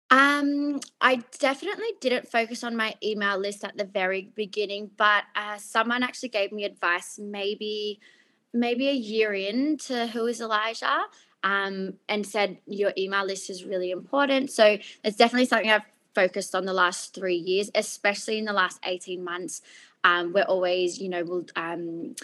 Um, 0.08 0.78
I 1.00 1.16
definitely 1.40 1.92
didn't 2.00 2.30
focus 2.30 2.62
on 2.62 2.76
my 2.76 2.94
email 3.02 3.38
list 3.38 3.64
at 3.64 3.76
the 3.76 3.84
very 3.84 4.30
beginning, 4.36 4.90
but 4.96 5.24
uh, 5.34 5.58
someone 5.58 6.04
actually 6.04 6.28
gave 6.28 6.52
me 6.52 6.64
advice 6.64 7.18
maybe 7.20 7.98
maybe 8.58 8.88
a 8.88 8.94
year 8.94 9.32
into 9.32 10.06
Who 10.08 10.26
is 10.26 10.40
Elijah 10.40 11.04
um, 11.44 11.94
and 12.08 12.26
said 12.26 12.58
your 12.66 12.92
email 12.98 13.24
list 13.24 13.50
is 13.50 13.64
really 13.64 13.90
important. 13.90 14.50
So 14.50 14.78
it's 15.04 15.16
definitely 15.16 15.46
something 15.46 15.70
I've 15.70 15.82
focused 16.14 16.54
on 16.54 16.64
the 16.64 16.72
last 16.72 17.14
three 17.14 17.36
years, 17.36 17.70
especially 17.74 18.38
in 18.38 18.46
the 18.46 18.52
last 18.52 18.80
18 18.84 19.22
months. 19.22 19.62
Um, 20.02 20.32
we're 20.32 20.44
always, 20.44 20.98
you 20.98 21.08
know, 21.08 21.24
we'll 21.24 21.46
um, 21.54 22.16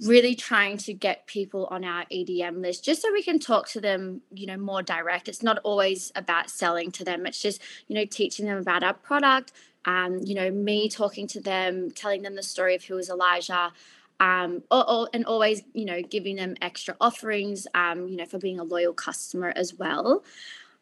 really 0.00 0.34
trying 0.34 0.76
to 0.78 0.92
get 0.92 1.26
people 1.26 1.66
on 1.70 1.84
our 1.84 2.04
EDM 2.06 2.60
list 2.60 2.84
just 2.84 3.02
so 3.02 3.12
we 3.12 3.22
can 3.22 3.38
talk 3.38 3.68
to 3.68 3.80
them, 3.80 4.20
you 4.32 4.46
know, 4.46 4.56
more 4.56 4.82
direct. 4.82 5.28
It's 5.28 5.42
not 5.42 5.58
always 5.64 6.12
about 6.14 6.50
selling 6.50 6.90
to 6.92 7.04
them. 7.04 7.26
It's 7.26 7.40
just, 7.40 7.60
you 7.88 7.94
know, 7.94 8.04
teaching 8.04 8.46
them 8.46 8.58
about 8.58 8.82
our 8.82 8.94
product. 8.94 9.52
Um, 9.84 10.20
you 10.24 10.34
know, 10.34 10.50
me 10.50 10.88
talking 10.88 11.28
to 11.28 11.40
them, 11.40 11.90
telling 11.92 12.22
them 12.22 12.34
the 12.34 12.42
story 12.42 12.74
of 12.74 12.84
who 12.84 12.98
is 12.98 13.08
Elijah, 13.08 13.72
um, 14.20 14.62
or, 14.70 14.88
or, 14.90 15.08
and 15.12 15.26
always, 15.26 15.62
you 15.72 15.84
know, 15.84 16.02
giving 16.02 16.36
them 16.36 16.54
extra 16.62 16.96
offerings, 17.00 17.66
um, 17.74 18.08
you 18.08 18.16
know, 18.16 18.26
for 18.26 18.38
being 18.38 18.58
a 18.58 18.64
loyal 18.64 18.92
customer 18.92 19.52
as 19.56 19.74
well. 19.74 20.24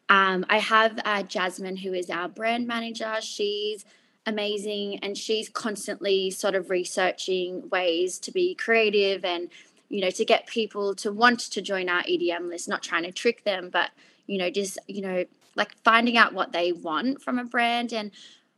Um, 0.07 0.45
I 0.49 0.59
have 0.59 0.99
uh, 1.03 1.23
Jasmine, 1.23 1.77
who 1.77 1.93
is 1.93 2.09
our 2.09 2.29
brand 2.29 2.67
manager. 2.67 3.15
She's 3.21 3.85
amazing 4.25 4.99
and 4.99 5.17
she's 5.17 5.49
constantly 5.49 6.31
sort 6.31 6.55
of 6.55 6.69
researching 6.69 7.69
ways 7.69 8.19
to 8.19 8.31
be 8.31 8.55
creative 8.55 9.25
and, 9.25 9.49
you 9.89 10.01
know, 10.01 10.09
to 10.11 10.25
get 10.25 10.47
people 10.47 10.95
to 10.95 11.11
want 11.11 11.39
to 11.39 11.61
join 11.61 11.89
our 11.89 12.03
EDM 12.03 12.49
list, 12.49 12.69
not 12.69 12.83
trying 12.83 13.03
to 13.03 13.11
trick 13.11 13.43
them, 13.43 13.69
but, 13.71 13.91
you 14.27 14.37
know, 14.37 14.49
just, 14.49 14.79
you 14.87 15.01
know, 15.01 15.25
like 15.55 15.75
finding 15.83 16.17
out 16.17 16.33
what 16.33 16.51
they 16.51 16.71
want 16.71 17.21
from 17.21 17.39
a 17.39 17.43
brand. 17.43 17.93
And 17.93 18.11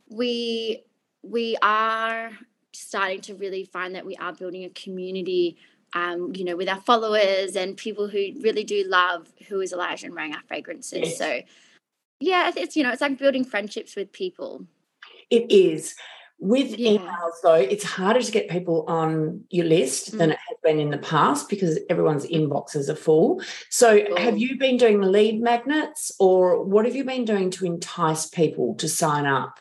we, 0.08 0.82
we 1.22 1.56
are 1.62 2.30
starting 2.72 3.20
to 3.22 3.34
really 3.34 3.64
find 3.64 3.94
that 3.94 4.06
we 4.06 4.16
are 4.16 4.32
building 4.32 4.64
a 4.64 4.70
community 4.70 5.56
um, 5.94 6.32
you 6.34 6.44
know, 6.44 6.56
with 6.56 6.68
our 6.68 6.80
followers 6.80 7.56
and 7.56 7.76
people 7.76 8.08
who 8.08 8.32
really 8.40 8.64
do 8.64 8.84
love 8.86 9.32
who 9.48 9.60
is 9.60 9.72
Elijah 9.72 10.06
and 10.06 10.14
wearing 10.14 10.34
our 10.34 10.42
fragrances. 10.46 11.00
Yes. 11.00 11.18
So 11.18 11.40
yeah, 12.20 12.50
it's 12.56 12.76
you 12.76 12.82
know, 12.82 12.90
it's 12.90 13.00
like 13.00 13.18
building 13.18 13.44
friendships 13.44 13.96
with 13.96 14.12
people. 14.12 14.66
It 15.30 15.50
is. 15.50 15.94
With 16.40 16.78
yeah. 16.78 16.92
emails, 16.92 17.32
though, 17.42 17.54
it's 17.54 17.82
harder 17.82 18.22
to 18.22 18.30
get 18.30 18.48
people 18.48 18.84
on 18.86 19.44
your 19.50 19.66
list 19.66 20.14
mm. 20.14 20.18
than 20.18 20.30
it 20.30 20.38
has 20.48 20.56
been 20.62 20.78
in 20.78 20.90
the 20.90 20.98
past 20.98 21.48
because 21.48 21.80
everyone's 21.90 22.26
inboxes 22.26 22.88
are 22.88 22.94
full. 22.94 23.42
So, 23.70 24.04
cool. 24.04 24.16
have 24.18 24.38
you 24.38 24.56
been 24.56 24.76
doing 24.76 25.00
lead 25.00 25.40
magnets 25.40 26.12
or 26.20 26.62
what 26.62 26.84
have 26.84 26.94
you 26.94 27.02
been 27.02 27.24
doing 27.24 27.50
to 27.52 27.66
entice 27.66 28.26
people 28.26 28.76
to 28.76 28.88
sign 28.88 29.26
up? 29.26 29.58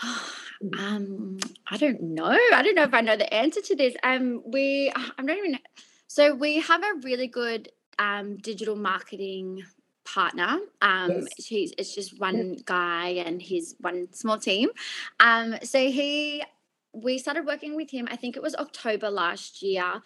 Um, 0.78 1.38
I 1.66 1.76
don't 1.76 2.00
know. 2.00 2.36
I 2.52 2.62
don't 2.62 2.74
know 2.74 2.84
if 2.84 2.94
I 2.94 3.00
know 3.00 3.16
the 3.16 3.32
answer 3.32 3.60
to 3.60 3.76
this. 3.76 3.94
Um, 4.02 4.42
we, 4.46 4.92
I'm 5.18 5.26
not 5.26 5.36
even. 5.36 5.58
So 6.06 6.34
we 6.34 6.60
have 6.60 6.82
a 6.82 6.94
really 7.02 7.26
good 7.26 7.70
um 7.98 8.36
digital 8.38 8.76
marketing 8.76 9.64
partner. 10.04 10.58
Um, 10.82 11.10
yes. 11.10 11.46
he's 11.46 11.72
it's 11.78 11.94
just 11.94 12.18
one 12.20 12.58
guy 12.64 13.08
and 13.24 13.40
his 13.40 13.74
one 13.80 14.12
small 14.12 14.38
team. 14.38 14.70
Um, 15.20 15.56
so 15.62 15.78
he, 15.78 16.42
we 16.92 17.18
started 17.18 17.46
working 17.46 17.74
with 17.74 17.90
him. 17.90 18.08
I 18.10 18.16
think 18.16 18.36
it 18.36 18.42
was 18.42 18.54
October 18.54 19.10
last 19.10 19.62
year. 19.62 20.02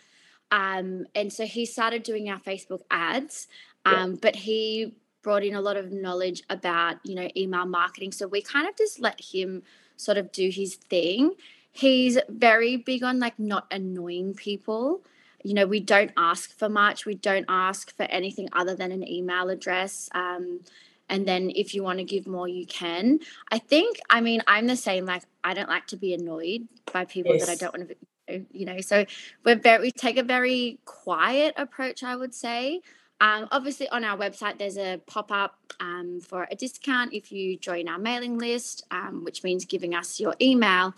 Um, 0.51 1.07
and 1.15 1.33
so 1.33 1.45
he 1.45 1.67
started 1.67 2.03
doing 2.03 2.31
our 2.31 2.39
Facebook 2.39 2.81
ads. 2.91 3.49
Um, 3.85 4.13
yeah. 4.13 4.17
but 4.23 4.37
he 4.37 4.95
brought 5.23 5.45
in 5.45 5.55
a 5.55 5.61
lot 5.61 5.77
of 5.77 5.93
knowledge 5.93 6.43
about 6.49 6.97
you 7.05 7.15
know 7.15 7.29
email 7.37 7.67
marketing. 7.67 8.13
So 8.13 8.27
we 8.27 8.41
kind 8.41 8.69
of 8.69 8.77
just 8.77 9.01
let 9.01 9.21
him 9.21 9.63
sort 9.99 10.17
of 10.17 10.33
do 10.33 10.49
his 10.49 10.77
thing. 10.77 11.35
He's 11.71 12.19
very 12.29 12.77
big 12.77 13.03
on 13.03 13.21
like 13.21 13.39
not 13.39 13.67
annoying 13.71 14.35
people. 14.35 15.03
You 15.45 15.55
know, 15.55 15.67
we 15.67 15.81
don't 15.81 16.11
ask 16.17 16.57
for 16.59 16.69
much. 16.69 17.07
We 17.07 17.15
don't 17.15 17.47
ask 17.49 17.95
for 17.97 18.05
anything 18.05 18.49
other 18.53 18.75
than 18.75 18.91
an 18.91 19.07
email 19.07 19.51
address. 19.51 20.09
Um, 20.13 20.61
and 21.09 21.27
then 21.27 21.51
if 21.55 21.75
you 21.75 21.83
want 21.83 21.99
to 21.99 22.05
give 22.05 22.27
more, 22.27 22.49
you 22.49 22.67
can. 22.67 23.21
I 23.51 23.59
think, 23.59 23.99
I 24.11 24.21
mean, 24.21 24.43
I'm 24.47 24.67
the 24.67 24.77
same. 24.77 25.07
Like, 25.07 25.23
I 25.45 25.55
don't 25.55 25.69
like 25.69 25.87
to 25.89 25.97
be 25.97 26.13
annoyed 26.13 26.69
by 26.93 27.05
people 27.05 27.35
yes. 27.35 27.47
that 27.47 27.53
I 27.53 27.57
don't 27.57 27.79
want 27.79 27.91
to, 28.29 28.47
you 28.53 28.67
know. 28.67 28.81
So 28.81 29.07
we're 29.45 29.57
very, 29.57 29.83
we 29.83 29.91
take 29.93 30.19
a 30.19 30.23
very 30.23 30.81
quiet 30.85 31.55
approach, 31.57 32.03
I 32.03 32.17
would 32.17 32.35
say. 32.35 32.83
Um, 33.21 33.49
obviously, 33.51 33.89
on 33.89 34.05
our 34.05 34.17
website, 34.17 34.59
there's 34.59 34.79
a 34.79 35.01
pop 35.07 35.33
up 35.33 35.57
um, 35.81 36.21
for 36.21 36.47
a 36.51 36.55
discount 36.55 37.13
if 37.13 37.33
you 37.33 37.57
join 37.57 37.89
our 37.89 37.99
mailing 37.99 38.39
list, 38.39 38.85
um, 38.91 39.25
which 39.25 39.43
means 39.43 39.65
giving 39.65 39.95
us 39.95 40.21
your 40.21 40.35
email. 40.41 40.95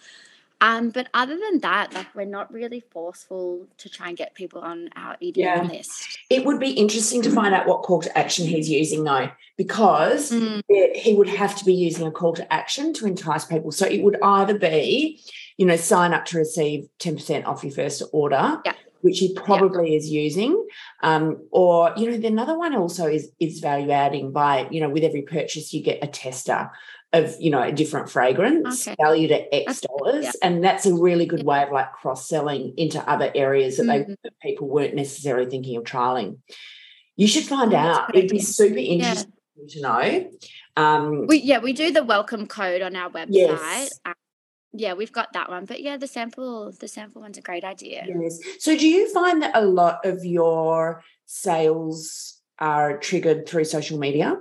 Um, 0.63 0.91
but 0.91 1.09
other 1.15 1.39
than 1.39 1.61
that, 1.61 1.95
like 1.95 2.15
we're 2.15 2.27
not 2.27 2.53
really 2.53 2.81
forceful 2.81 3.67
to 3.79 3.89
try 3.89 4.09
and 4.09 4.17
get 4.17 4.35
people 4.35 4.61
on 4.61 4.91
our 4.95 5.17
EDM 5.17 5.37
yeah. 5.37 5.63
list. 5.63 6.19
It 6.29 6.45
would 6.45 6.61
be 6.61 6.73
interesting 6.73 7.23
to 7.23 7.31
find 7.31 7.55
out 7.55 7.67
what 7.67 7.83
call 7.83 8.03
to 8.03 8.19
action 8.19 8.47
he's 8.47 8.69
using 8.69 9.05
though, 9.05 9.31
because 9.57 10.31
mm. 10.31 10.61
it, 10.69 10.97
he 10.99 11.15
would 11.15 11.29
have 11.29 11.57
to 11.57 11.65
be 11.65 11.73
using 11.73 12.07
a 12.07 12.11
call 12.11 12.35
to 12.35 12.53
action 12.53 12.93
to 12.95 13.07
entice 13.07 13.47
people. 13.47 13.73
So 13.73 13.87
it 13.87 14.03
would 14.03 14.19
either 14.23 14.59
be, 14.59 15.23
you 15.57 15.65
know, 15.65 15.77
sign 15.77 16.13
up 16.13 16.27
to 16.27 16.37
receive 16.37 16.89
10% 16.99 17.47
off 17.47 17.65
your 17.65 17.73
first 17.73 18.03
order. 18.13 18.61
Yeah 18.67 18.75
which 19.03 19.19
he 19.19 19.35
probably 19.35 19.95
is 19.97 20.11
using. 20.11 20.67
Um, 21.03 21.47
or, 21.51 21.93
you 21.97 22.11
know, 22.11 22.19
the 22.19 22.27
another 22.27 22.59
one 22.59 22.75
also 22.75 23.07
is 23.07 23.31
is 23.41 23.61
value 23.61 23.91
adding 23.91 24.33
by, 24.33 24.69
you 24.71 24.81
know, 24.81 24.91
with 24.91 25.03
every 25.03 25.23
purchase 25.23 25.73
you 25.73 25.83
get 25.83 26.03
a 26.03 26.07
tester 26.07 26.71
of, 27.13 27.35
you 27.41 27.51
know, 27.51 27.63
a 27.63 27.73
different 27.73 28.11
fragrance 28.11 28.87
okay. 28.87 28.95
valued 29.01 29.33
at 29.33 29.49
X 29.51 29.81
dollars. 29.81 30.27
Yeah. 30.27 30.33
And 30.43 30.63
that's 30.63 30.87
a 30.87 30.95
really 30.95 31.27
good 31.27 31.43
way 31.43 31.63
of 31.63 31.73
like 31.73 31.93
cross-selling 31.93 32.75
into 32.77 33.01
other 33.11 33.33
areas 33.35 33.79
that 33.79 33.85
mm-hmm. 33.85 34.11
they 34.11 34.17
that 34.25 34.39
people 34.43 34.69
weren't 34.69 34.95
necessarily 34.95 35.49
thinking 35.49 35.77
of 35.77 35.85
trialing. 35.85 36.39
You 37.17 37.27
should 37.27 37.45
find 37.45 37.73
oh, 37.75 37.79
out. 37.79 38.15
It'd 38.15 38.31
be 38.31 38.39
super 38.39 38.79
interesting 38.79 39.33
yeah. 39.57 39.67
to 39.69 39.83
know. 39.83 40.31
Um, 40.77 41.27
we 41.27 41.39
yeah, 41.39 41.59
we 41.59 41.73
do 41.73 41.91
the 41.91 42.05
welcome 42.05 42.47
code 42.47 42.83
on 42.83 42.95
our 42.95 43.11
website. 43.11 43.29
Yes. 43.31 44.01
Um, 44.05 44.15
yeah, 44.73 44.95
we've 44.95 45.13
got 45.13 45.33
that 45.33 45.49
one. 45.51 45.65
But 45.65 45.83
yeah, 45.83 45.97
the 45.97 46.07
sample, 46.07 46.73
the 46.73 46.89
sample 46.89 47.23
one's 47.23 47.39
a 47.39 47.43
great 47.43 47.65
idea. 47.65 48.07
Yes. 48.07 48.39
So 48.59 48.77
do 48.77 48.89
you 48.89 49.13
find 49.13 49.43
that 49.43 49.57
a 49.57 49.65
lot 49.65 50.05
of 50.05 50.25
your 50.25 51.03
sales 51.27 52.41
are 52.59 52.99
triggered 52.99 53.49
through 53.49 53.65
social 53.65 53.99
media? 53.99 54.39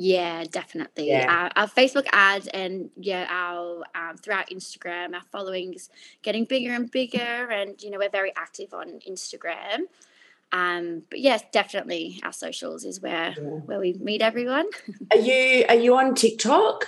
Yeah, 0.00 0.44
definitely. 0.50 1.08
Yeah. 1.08 1.50
Our, 1.56 1.62
our 1.64 1.68
Facebook 1.68 2.06
ads 2.12 2.46
and 2.48 2.90
yeah, 2.96 3.26
our 3.28 3.82
um, 3.96 4.16
throughout 4.16 4.48
Instagram, 4.50 5.14
our 5.14 5.24
following's 5.32 5.90
getting 6.22 6.44
bigger 6.44 6.72
and 6.72 6.88
bigger, 6.90 7.18
and 7.50 7.80
you 7.82 7.90
know 7.90 7.98
we're 7.98 8.08
very 8.08 8.32
active 8.36 8.72
on 8.72 9.00
Instagram. 9.08 9.80
Um, 10.52 11.02
but 11.10 11.18
yes, 11.18 11.42
definitely 11.52 12.20
our 12.22 12.32
socials 12.32 12.84
is 12.84 13.00
where 13.02 13.34
Yeah. 13.36 13.42
where 13.42 13.80
we 13.80 13.94
meet 13.94 14.22
everyone. 14.22 14.66
Are 15.12 15.18
you 15.18 15.64
are 15.68 15.74
you 15.74 15.96
on 15.96 16.14
TikTok? 16.14 16.86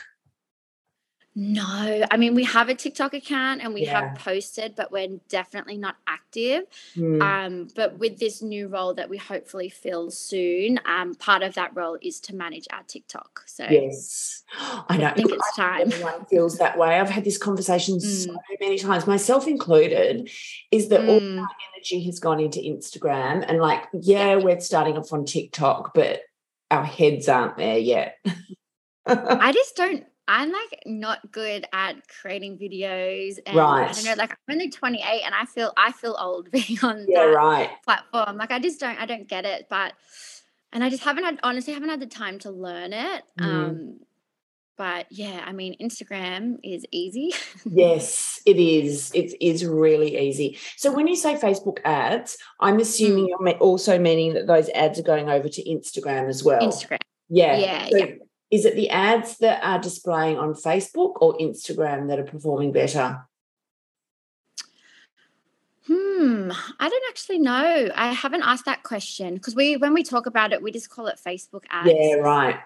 No, 1.43 2.05
I 2.11 2.19
mean 2.19 2.35
we 2.35 2.45
have 2.45 2.69
a 2.69 2.75
TikTok 2.75 3.15
account 3.15 3.63
and 3.63 3.73
we 3.73 3.85
Yeah. 3.87 4.11
have 4.11 4.19
posted, 4.19 4.75
but 4.77 4.93
we're 4.93 5.19
definitely 5.31 5.79
not 5.79 5.97
active. 6.07 6.65
Hmm. 6.95 7.23
Um, 7.23 7.69
but 7.75 7.99
with 7.99 8.19
this 8.19 8.43
new 8.43 8.69
role 8.69 8.93
that 8.93 9.09
we 9.09 9.17
hopefully 9.17 9.71
fill 9.71 10.11
soon, 10.11 10.79
um, 10.85 11.15
part 11.15 11.43
of 11.43 11.55
that 11.55 11.75
role 11.75 11.97
is 12.03 12.21
to 12.21 12.37
manage 12.37 12.67
our 12.71 12.83
TikTok. 12.87 13.45
So 13.47 13.65
Yes, 13.71 14.43
I 14.55 14.99
know. 14.99 15.07
I 15.07 15.15
think 15.15 15.33
it's 15.33 15.59
I 15.59 15.63
time. 15.63 15.81
Everyone 15.93 16.27
feels 16.27 16.59
that 16.59 16.77
way. 16.77 17.01
I've 17.01 17.09
had 17.09 17.25
this 17.25 17.39
conversation 17.39 18.01
so 18.01 18.33
Mm. 18.33 18.37
many 18.61 18.79
times, 18.79 19.07
myself 19.07 19.49
included. 19.49 20.29
Is 20.71 20.89
that 20.91 21.09
all 21.09 21.21
Mm. 21.23 21.41
our 21.41 21.49
energy 21.75 22.05
has 22.05 22.19
gone 22.21 22.41
into 22.41 22.61
Instagram, 22.61 23.47
and 23.49 23.61
like, 23.61 23.89
yeah, 23.95 24.37
we're 24.37 24.61
starting 24.61 24.99
off 24.99 25.11
on 25.15 25.25
TikTok, 25.25 25.95
but 25.95 26.21
our 26.71 26.85
heads 26.85 27.31
aren't 27.31 27.57
there 27.57 27.79
yet. 27.79 28.19
I 29.07 29.53
just 29.53 29.75
don't. 29.75 30.05
I'm 30.33 30.53
like 30.53 30.83
not 30.87 31.33
good 31.33 31.67
at 31.73 31.97
creating 32.21 32.57
videos, 32.57 33.39
and 33.45 33.59
I 33.59 33.63
Right. 33.83 33.93
don't 33.95 34.05
know. 34.05 34.15
Like 34.17 34.31
I'm 34.31 34.53
only 34.55 34.71
28, 34.71 35.23
and 35.27 35.35
I 35.35 35.45
feel 35.45 35.73
I 35.77 35.91
feel 35.91 36.17
old 36.21 36.51
being 36.53 36.79
on 36.85 37.05
yeah, 37.09 37.27
that 37.27 37.33
right. 37.35 37.71
platform. 37.85 38.37
Like 38.37 38.53
I 38.53 38.61
just 38.61 38.79
don't. 38.79 38.97
I 39.01 39.07
don't 39.07 39.27
get 39.29 39.45
it. 39.45 39.67
But 39.69 39.95
and 40.73 40.85
I 40.85 40.89
just 40.91 41.03
haven't 41.03 41.25
had 41.25 41.41
honestly 41.43 41.73
haven't 41.75 41.89
had 41.89 41.99
the 41.99 42.07
time 42.07 42.39
to 42.41 42.51
learn 42.53 42.93
it. 42.93 43.23
Mm. 43.41 43.45
Um, 43.45 44.01
but 44.79 45.07
yeah, 45.11 45.43
I 45.45 45.53
mean, 45.53 45.75
Instagram 45.83 46.59
is 46.63 46.87
easy. 46.93 47.35
Yes, 47.67 48.41
it 48.47 48.57
is. 48.57 49.11
It 49.13 49.35
is 49.41 49.65
really 49.67 50.17
easy. 50.17 50.59
So 50.77 50.93
when 50.93 51.07
you 51.09 51.17
say 51.17 51.35
Facebook 51.35 51.79
ads, 51.85 52.39
I'm 52.61 52.79
assuming 52.79 53.25
Mm. 53.27 53.29
you're 53.51 53.59
also 53.59 53.99
meaning 53.99 54.35
that 54.35 54.47
those 54.47 54.69
ads 54.71 54.99
are 55.01 55.03
going 55.03 55.29
over 55.29 55.49
to 55.49 55.63
Instagram 55.65 56.29
as 56.29 56.45
well. 56.45 56.61
Instagram. 56.63 56.99
Yeah. 57.29 57.57
Yeah, 57.57 57.89
So 57.91 57.97
yeah. 57.99 58.07
Is 58.51 58.65
it 58.65 58.75
the 58.75 58.91
ads 58.91 59.39
that 59.39 59.63
are 59.63 59.79
displaying 59.79 60.37
on 60.39 60.55
Facebook 60.55 61.15
or 61.21 61.39
Instagram 61.39 62.09
that 62.09 62.19
are 62.19 62.25
performing 62.25 62.73
better? 62.73 63.27
Hmm. 65.87 66.51
I 66.79 66.89
don't 66.89 67.05
actually 67.09 67.39
know. 67.39 67.91
I 67.95 68.13
haven't 68.13 68.43
asked 68.43 68.65
that 68.67 68.83
question 68.83 69.35
because 69.35 69.55
we, 69.55 69.77
when 69.77 69.95
we 69.95 70.03
talk 70.03 70.27
about 70.27 70.53
it, 70.53 70.63
we 70.63 70.71
just 70.71 70.91
call 70.91 71.07
it 71.07 71.19
Facebook 71.25 71.65
ads. 71.71 71.91
Yeah, 71.93 72.15
right. 72.15 72.59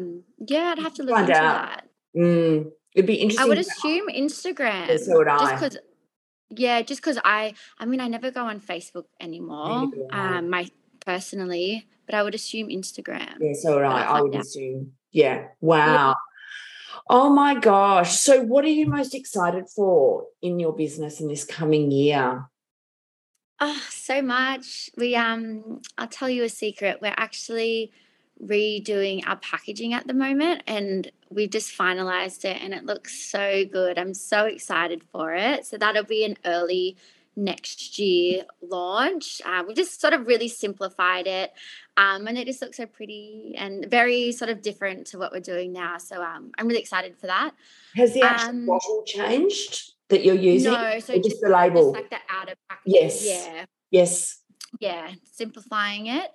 Mm, 0.00 0.22
Yeah, 0.38 0.74
I'd 0.76 0.78
have 0.78 0.94
to 0.94 1.02
look 1.02 1.14
Find 1.14 1.28
into 1.28 1.40
out. 1.40 1.68
that. 1.68 1.88
Mm, 2.16 2.70
it'd 2.94 3.06
be 3.06 3.14
interesting. 3.14 3.44
I 3.44 3.48
would 3.48 3.58
assume 3.58 4.08
Instagram. 4.08 4.88
Yeah, 4.88 4.96
so 4.96 5.18
would 5.18 5.26
Just 5.28 5.54
because, 5.54 5.78
yeah, 6.50 6.82
just 6.82 7.00
because 7.00 7.18
I, 7.24 7.54
I 7.78 7.86
mean, 7.86 8.00
I 8.00 8.08
never 8.08 8.30
go 8.30 8.44
on 8.44 8.60
Facebook 8.60 9.04
anymore. 9.20 9.90
Um, 10.10 10.50
my 10.50 10.68
personally, 11.04 11.86
but 12.06 12.14
I 12.14 12.22
would 12.22 12.34
assume 12.34 12.68
Instagram. 12.68 13.34
Yeah, 13.40 13.52
so 13.54 13.76
would 13.76 13.84
I. 13.84 14.02
I 14.02 14.20
would 14.20 14.36
out. 14.36 14.42
assume. 14.42 14.92
Yeah. 15.10 15.48
Wow. 15.60 16.16
Oh 17.08 17.30
my 17.30 17.54
gosh. 17.54 18.18
So 18.18 18.42
what 18.42 18.64
are 18.64 18.68
you 18.68 18.86
most 18.86 19.14
excited 19.14 19.68
for 19.68 20.26
in 20.42 20.58
your 20.58 20.72
business 20.74 21.20
in 21.20 21.28
this 21.28 21.44
coming 21.44 21.90
year? 21.90 22.48
Oh, 23.60 23.82
so 23.88 24.22
much. 24.22 24.90
We 24.96 25.16
um 25.16 25.80
I'll 25.96 26.08
tell 26.08 26.28
you 26.28 26.44
a 26.44 26.48
secret. 26.48 26.98
We're 27.00 27.14
actually 27.16 27.92
redoing 28.44 29.26
our 29.26 29.36
packaging 29.36 29.94
at 29.94 30.06
the 30.06 30.14
moment 30.14 30.62
and 30.66 31.10
we've 31.28 31.50
just 31.50 31.76
finalized 31.76 32.44
it 32.44 32.62
and 32.62 32.72
it 32.72 32.84
looks 32.84 33.20
so 33.20 33.64
good. 33.64 33.98
I'm 33.98 34.14
so 34.14 34.44
excited 34.44 35.02
for 35.10 35.34
it. 35.34 35.66
So 35.66 35.76
that'll 35.76 36.04
be 36.04 36.24
an 36.24 36.36
early 36.44 36.96
next 37.38 37.98
year 37.98 38.44
launch. 38.60 39.40
Uh, 39.44 39.62
we 39.66 39.72
just 39.72 40.00
sort 40.00 40.12
of 40.12 40.26
really 40.26 40.48
simplified 40.48 41.26
it. 41.26 41.52
Um, 41.96 42.26
and 42.26 42.36
it 42.36 42.46
just 42.46 42.60
looks 42.60 42.76
so 42.76 42.86
pretty 42.86 43.54
and 43.56 43.86
very 43.88 44.32
sort 44.32 44.50
of 44.50 44.60
different 44.60 45.06
to 45.08 45.18
what 45.18 45.32
we're 45.32 45.40
doing 45.40 45.72
now. 45.72 45.98
So 45.98 46.22
um, 46.22 46.50
I'm 46.58 46.66
really 46.66 46.80
excited 46.80 47.16
for 47.16 47.28
that. 47.28 47.52
Has 47.94 48.12
the 48.12 48.22
actual 48.22 48.50
Um, 48.50 48.66
bottle 48.66 49.02
changed 49.06 49.92
that 50.08 50.24
you're 50.24 50.34
using? 50.34 50.72
No, 50.72 50.98
so 50.98 51.14
just, 51.14 51.30
just 51.30 51.40
the 51.40 51.48
label? 51.48 51.92
just 51.92 51.94
like 51.94 52.10
the 52.10 52.18
outer 52.28 52.54
packaging. 52.68 53.02
Yes. 53.02 53.24
Yeah. 53.24 53.64
yes. 53.90 54.42
yeah 54.80 55.10
simplifying 55.32 56.08
it 56.08 56.30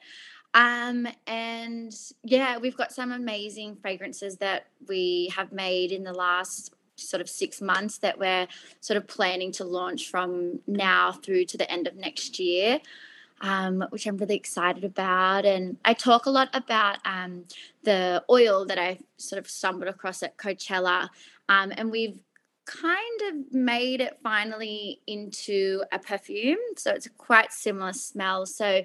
um 0.56 1.08
and 1.28 1.94
yeah 2.24 2.58
we've 2.58 2.76
got 2.76 2.92
some 2.92 3.12
amazing 3.12 3.76
fragrances 3.76 4.38
that 4.38 4.66
we 4.88 5.32
have 5.36 5.52
made 5.52 5.92
in 5.92 6.04
the 6.04 6.14
last 6.14 6.74
sort 7.04 7.22
of 7.22 7.30
six 7.30 7.62
months 7.62 7.98
that 8.00 8.18
we're 8.18 8.48
sort 8.82 8.98
of 8.98 9.08
planning 9.08 9.52
to 9.54 9.64
launch 9.64 10.10
from 10.10 10.60
now 10.68 11.12
through 11.12 11.46
to 11.46 11.58
the 11.58 11.70
end 11.72 11.88
of 11.88 11.96
next 11.96 12.40
year 12.40 12.80
um, 13.44 13.86
which 13.90 14.08
I'm 14.08 14.18
really 14.18 14.38
excited 14.38 14.86
about. 14.86 15.46
And 15.46 15.78
I 15.84 15.94
talk 15.94 16.26
a 16.26 16.32
lot 16.32 16.50
about 16.54 16.98
um, 17.06 17.44
the 17.84 18.24
oil 18.30 18.66
that 18.66 18.80
I 18.80 19.00
sort 19.18 19.40
of 19.40 19.50
stumbled 19.50 19.90
across 19.90 20.24
at 20.24 20.38
Coachella. 20.38 21.10
Um, 21.50 21.74
and 21.76 21.92
we've 21.92 22.20
kind 22.66 23.22
of 23.30 23.54
made 23.54 24.00
it 24.00 24.18
finally 24.24 25.02
into 25.06 25.84
a 25.92 26.00
perfume. 26.00 26.58
So 26.78 26.92
it's 26.92 27.06
a 27.06 27.10
quite 27.10 27.52
similar 27.52 27.92
smell. 27.92 28.46
So 28.46 28.84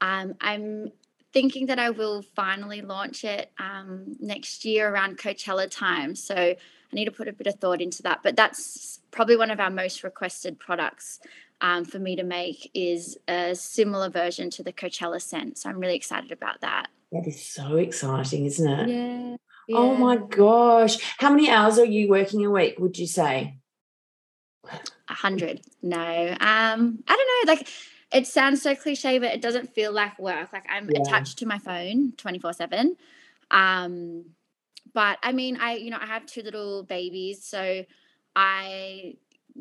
um, 0.00 0.34
I'm 0.40 0.90
thinking 1.32 1.66
that 1.66 1.78
I 1.78 1.90
will 1.90 2.22
finally 2.34 2.82
launch 2.82 3.24
it 3.24 3.52
um, 3.60 4.16
next 4.18 4.64
year 4.64 4.90
around 4.90 5.18
Coachella 5.18 5.70
time. 5.70 6.16
So 6.16 6.56
I 6.92 6.96
need 6.96 7.06
to 7.06 7.10
put 7.10 7.28
a 7.28 7.32
bit 7.32 7.46
of 7.46 7.54
thought 7.54 7.80
into 7.80 8.02
that. 8.02 8.20
But 8.22 8.36
that's 8.36 9.00
probably 9.10 9.36
one 9.36 9.50
of 9.50 9.60
our 9.60 9.70
most 9.70 10.04
requested 10.04 10.58
products 10.58 11.20
um, 11.60 11.84
for 11.84 11.98
me 11.98 12.16
to 12.16 12.22
make 12.22 12.70
is 12.74 13.16
a 13.28 13.54
similar 13.54 14.10
version 14.10 14.50
to 14.50 14.62
the 14.62 14.72
Coachella 14.72 15.20
scent. 15.20 15.58
So 15.58 15.70
I'm 15.70 15.78
really 15.78 15.96
excited 15.96 16.32
about 16.32 16.60
that. 16.60 16.88
That 17.12 17.26
is 17.26 17.44
so 17.44 17.76
exciting, 17.76 18.46
isn't 18.46 18.68
it? 18.68 18.88
Yeah. 18.88 19.36
Oh 19.76 19.94
my 19.94 20.16
gosh. 20.16 20.98
How 21.18 21.30
many 21.30 21.48
hours 21.48 21.78
are 21.78 21.84
you 21.84 22.08
working 22.08 22.44
a 22.44 22.50
week, 22.50 22.78
would 22.78 22.98
you 22.98 23.06
say? 23.06 23.58
A 24.64 25.14
hundred. 25.14 25.60
No. 25.82 25.98
Um, 25.98 26.38
I 26.40 27.16
don't 27.16 27.46
know. 27.46 27.52
Like 27.52 27.68
it 28.12 28.26
sounds 28.26 28.60
so 28.60 28.74
cliche, 28.74 29.18
but 29.18 29.32
it 29.32 29.40
doesn't 29.40 29.74
feel 29.74 29.92
like 29.92 30.18
work. 30.18 30.52
Like 30.52 30.66
I'm 30.68 30.90
Yeah. 30.90 31.00
attached 31.00 31.38
to 31.38 31.46
my 31.46 31.58
phone 31.58 32.12
24 32.16 32.52
seven. 32.54 32.96
Um, 33.50 34.24
but 34.94 35.18
I 35.22 35.32
mean, 35.32 35.58
I, 35.60 35.74
you 35.74 35.90
know, 35.90 35.98
I 36.00 36.06
have 36.06 36.26
two 36.26 36.42
little 36.42 36.82
babies, 36.82 37.44
so 37.44 37.84
I 38.36 39.16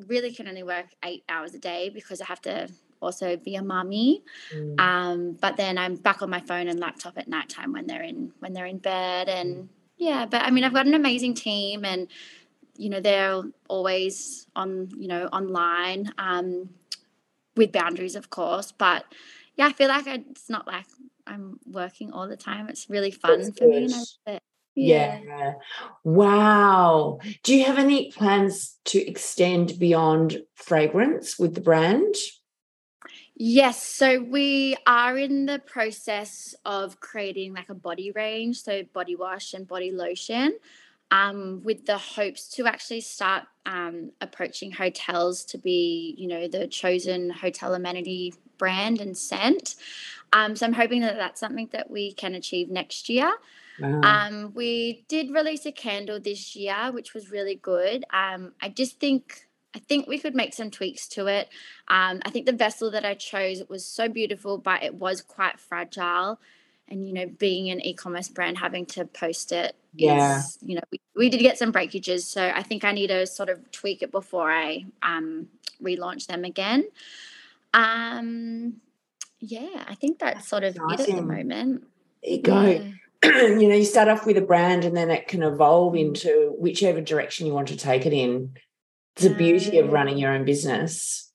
really 0.07 0.31
can 0.31 0.47
only 0.47 0.63
work 0.63 0.87
eight 1.03 1.23
hours 1.29 1.53
a 1.53 1.59
day 1.59 1.89
because 1.89 2.21
I 2.21 2.25
have 2.25 2.41
to 2.43 2.69
also 3.01 3.35
be 3.35 3.55
a 3.55 3.63
mummy. 3.63 4.23
Mm. 4.55 4.79
Um, 4.79 5.37
but 5.41 5.57
then 5.57 5.77
I'm 5.77 5.95
back 5.95 6.21
on 6.21 6.29
my 6.29 6.39
phone 6.39 6.67
and 6.67 6.79
laptop 6.79 7.17
at 7.17 7.27
nighttime 7.27 7.73
when 7.73 7.87
they're 7.87 8.03
in 8.03 8.31
when 8.39 8.53
they're 8.53 8.65
in 8.65 8.77
bed 8.77 9.27
and 9.27 9.69
yeah, 9.97 10.25
but 10.25 10.43
I 10.43 10.51
mean 10.51 10.63
I've 10.63 10.73
got 10.73 10.87
an 10.87 10.93
amazing 10.93 11.33
team 11.33 11.83
and 11.83 12.07
you 12.77 12.89
know 12.89 12.99
they're 12.99 13.41
always 13.67 14.47
on 14.55 14.89
you 14.97 15.07
know 15.07 15.25
online 15.27 16.13
um, 16.17 16.69
with 17.55 17.71
boundaries 17.71 18.15
of 18.15 18.29
course 18.29 18.71
but 18.71 19.05
yeah 19.55 19.67
I 19.67 19.73
feel 19.73 19.89
like 19.89 20.07
I, 20.07 20.23
it's 20.29 20.49
not 20.49 20.67
like 20.67 20.85
I'm 21.27 21.59
working 21.69 22.11
all 22.11 22.27
the 22.27 22.37
time 22.37 22.69
it's 22.69 22.89
really 22.89 23.11
fun 23.11 23.39
That's 23.41 23.57
for 23.57 23.67
me 23.67 23.85
and 23.85 23.93
I 23.93 23.97
love 23.97 24.07
it. 24.27 24.43
Yeah. 24.75 25.53
Wow. 26.03 27.19
Do 27.43 27.55
you 27.55 27.65
have 27.65 27.77
any 27.77 28.11
plans 28.11 28.77
to 28.85 28.99
extend 28.99 29.77
beyond 29.77 30.43
fragrance 30.55 31.37
with 31.37 31.55
the 31.55 31.61
brand? 31.61 32.15
Yes, 33.35 33.81
so 33.83 34.21
we 34.21 34.77
are 34.85 35.17
in 35.17 35.47
the 35.47 35.59
process 35.59 36.53
of 36.63 36.99
creating 36.99 37.53
like 37.53 37.69
a 37.69 37.73
body 37.73 38.11
range, 38.11 38.61
so 38.61 38.83
body 38.93 39.15
wash 39.15 39.53
and 39.53 39.67
body 39.67 39.91
lotion, 39.91 40.57
um, 41.09 41.61
with 41.63 41.85
the 41.85 41.97
hopes 41.97 42.47
to 42.49 42.67
actually 42.67 43.01
start 43.01 43.45
um, 43.65 44.11
approaching 44.21 44.71
hotels 44.71 45.43
to 45.45 45.57
be, 45.57 46.13
you 46.17 46.27
know, 46.27 46.47
the 46.47 46.67
chosen 46.67 47.31
hotel 47.31 47.73
amenity 47.73 48.33
brand 48.57 49.01
and 49.01 49.17
scent. 49.17 49.75
Um, 50.33 50.55
so 50.55 50.65
I'm 50.65 50.73
hoping 50.73 51.01
that 51.01 51.15
that's 51.15 51.39
something 51.39 51.67
that 51.71 51.89
we 51.89 52.13
can 52.13 52.35
achieve 52.35 52.69
next 52.69 53.09
year. 53.09 53.31
Wow. 53.81 54.01
Um, 54.03 54.53
we 54.53 55.05
did 55.07 55.31
release 55.31 55.65
a 55.65 55.71
candle 55.71 56.19
this 56.19 56.55
year, 56.55 56.91
which 56.91 57.13
was 57.13 57.31
really 57.31 57.55
good. 57.55 58.05
Um, 58.11 58.53
I 58.61 58.69
just 58.69 58.99
think 58.99 59.47
I 59.73 59.79
think 59.79 60.07
we 60.07 60.19
could 60.19 60.35
make 60.35 60.53
some 60.53 60.69
tweaks 60.69 61.07
to 61.09 61.27
it. 61.27 61.47
Um, 61.87 62.21
I 62.25 62.29
think 62.29 62.45
the 62.45 62.51
vessel 62.53 62.91
that 62.91 63.05
I 63.05 63.13
chose 63.13 63.63
was 63.69 63.85
so 63.85 64.09
beautiful, 64.09 64.57
but 64.57 64.83
it 64.83 64.95
was 64.95 65.21
quite 65.21 65.59
fragile. 65.59 66.39
And 66.89 67.07
you 67.07 67.13
know, 67.13 67.25
being 67.25 67.69
an 67.69 67.79
e-commerce 67.81 68.27
brand, 68.27 68.57
having 68.57 68.85
to 68.87 69.05
post 69.05 69.53
it 69.53 69.75
Yeah. 69.93 70.41
you 70.61 70.75
know, 70.75 70.81
we, 70.91 70.99
we 71.15 71.29
did 71.29 71.39
get 71.39 71.57
some 71.57 71.71
breakages. 71.71 72.27
So 72.27 72.51
I 72.53 72.63
think 72.63 72.83
I 72.83 72.91
need 72.91 73.07
to 73.07 73.25
sort 73.25 73.49
of 73.49 73.71
tweak 73.71 74.01
it 74.01 74.11
before 74.11 74.51
I 74.51 74.85
um, 75.01 75.47
relaunch 75.81 76.27
them 76.27 76.43
again. 76.43 76.85
Um, 77.73 78.81
yeah, 79.39 79.85
I 79.87 79.95
think 79.95 80.19
that's 80.19 80.47
sort 80.47 80.63
of 80.63 80.75
it 80.75 80.99
at 80.99 81.05
the 81.07 81.21
moment. 81.21 81.87
There 82.23 82.31
you 82.33 82.41
go. 82.41 82.61
Yeah. 82.61 82.91
you 83.23 83.67
know, 83.67 83.75
you 83.75 83.85
start 83.85 84.07
off 84.07 84.25
with 84.25 84.37
a 84.37 84.41
brand 84.41 84.83
and 84.83 84.97
then 84.97 85.11
it 85.11 85.27
can 85.27 85.43
evolve 85.43 85.93
mm. 85.93 86.07
into 86.07 86.55
whichever 86.57 87.01
direction 87.01 87.45
you 87.45 87.53
want 87.53 87.67
to 87.67 87.77
take 87.77 88.05
it 88.05 88.13
in. 88.13 88.53
It's 89.15 89.25
the 89.25 89.33
beauty 89.33 89.77
of 89.77 89.91
running 89.91 90.17
your 90.17 90.31
own 90.31 90.45
business. 90.45 91.31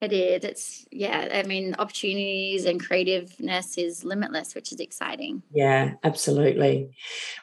It 0.00 0.12
is. 0.12 0.44
It's 0.44 0.86
yeah. 0.92 1.28
I 1.32 1.42
mean, 1.44 1.74
opportunities 1.78 2.66
and 2.66 2.84
creativeness 2.84 3.78
is 3.78 4.04
limitless, 4.04 4.54
which 4.54 4.70
is 4.70 4.78
exciting. 4.78 5.42
Yeah, 5.50 5.94
absolutely. 6.04 6.94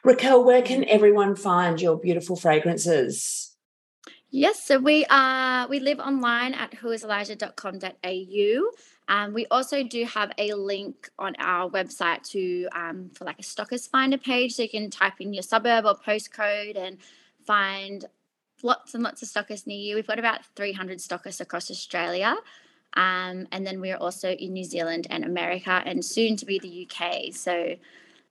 Raquel, 0.03 0.43
where 0.43 0.61
can 0.61 0.87
everyone 0.87 1.35
find 1.35 1.81
your 1.81 1.99
beautiful 1.99 2.35
fragrances? 2.35 3.55
Yes, 4.29 4.63
so 4.63 4.79
we 4.79 5.05
are 5.09 5.67
we 5.67 5.79
live 5.79 5.99
online 5.99 6.53
at 6.53 6.71
whoiselijah.com.au. 6.71 8.71
Um, 9.11 9.33
we 9.33 9.45
also 9.51 9.83
do 9.83 10.05
have 10.05 10.31
a 10.37 10.53
link 10.53 11.09
on 11.19 11.35
our 11.37 11.69
website 11.69 12.23
to 12.29 12.69
um, 12.71 13.09
for 13.13 13.25
like 13.25 13.39
a 13.39 13.43
stockers 13.43 13.85
finder 13.85 14.17
page, 14.17 14.53
so 14.53 14.63
you 14.63 14.69
can 14.69 14.89
type 14.89 15.15
in 15.19 15.33
your 15.33 15.43
suburb 15.43 15.85
or 15.85 15.95
postcode 15.95 16.77
and 16.77 16.97
find 17.45 18.05
lots 18.63 18.93
and 18.93 19.03
lots 19.03 19.21
of 19.21 19.27
stockers 19.27 19.67
near 19.67 19.77
you. 19.77 19.95
We've 19.95 20.07
got 20.07 20.17
about 20.17 20.45
300 20.55 21.01
stockers 21.01 21.41
across 21.41 21.69
Australia. 21.69 22.37
Um, 22.93 23.47
and 23.51 23.67
then 23.67 23.81
we're 23.81 23.97
also 23.97 24.31
in 24.31 24.53
New 24.53 24.63
Zealand 24.63 25.07
and 25.09 25.25
America 25.25 25.81
and 25.85 26.05
soon 26.05 26.37
to 26.37 26.45
be 26.45 26.59
the 26.59 26.87
UK. 26.87 27.33
So 27.33 27.75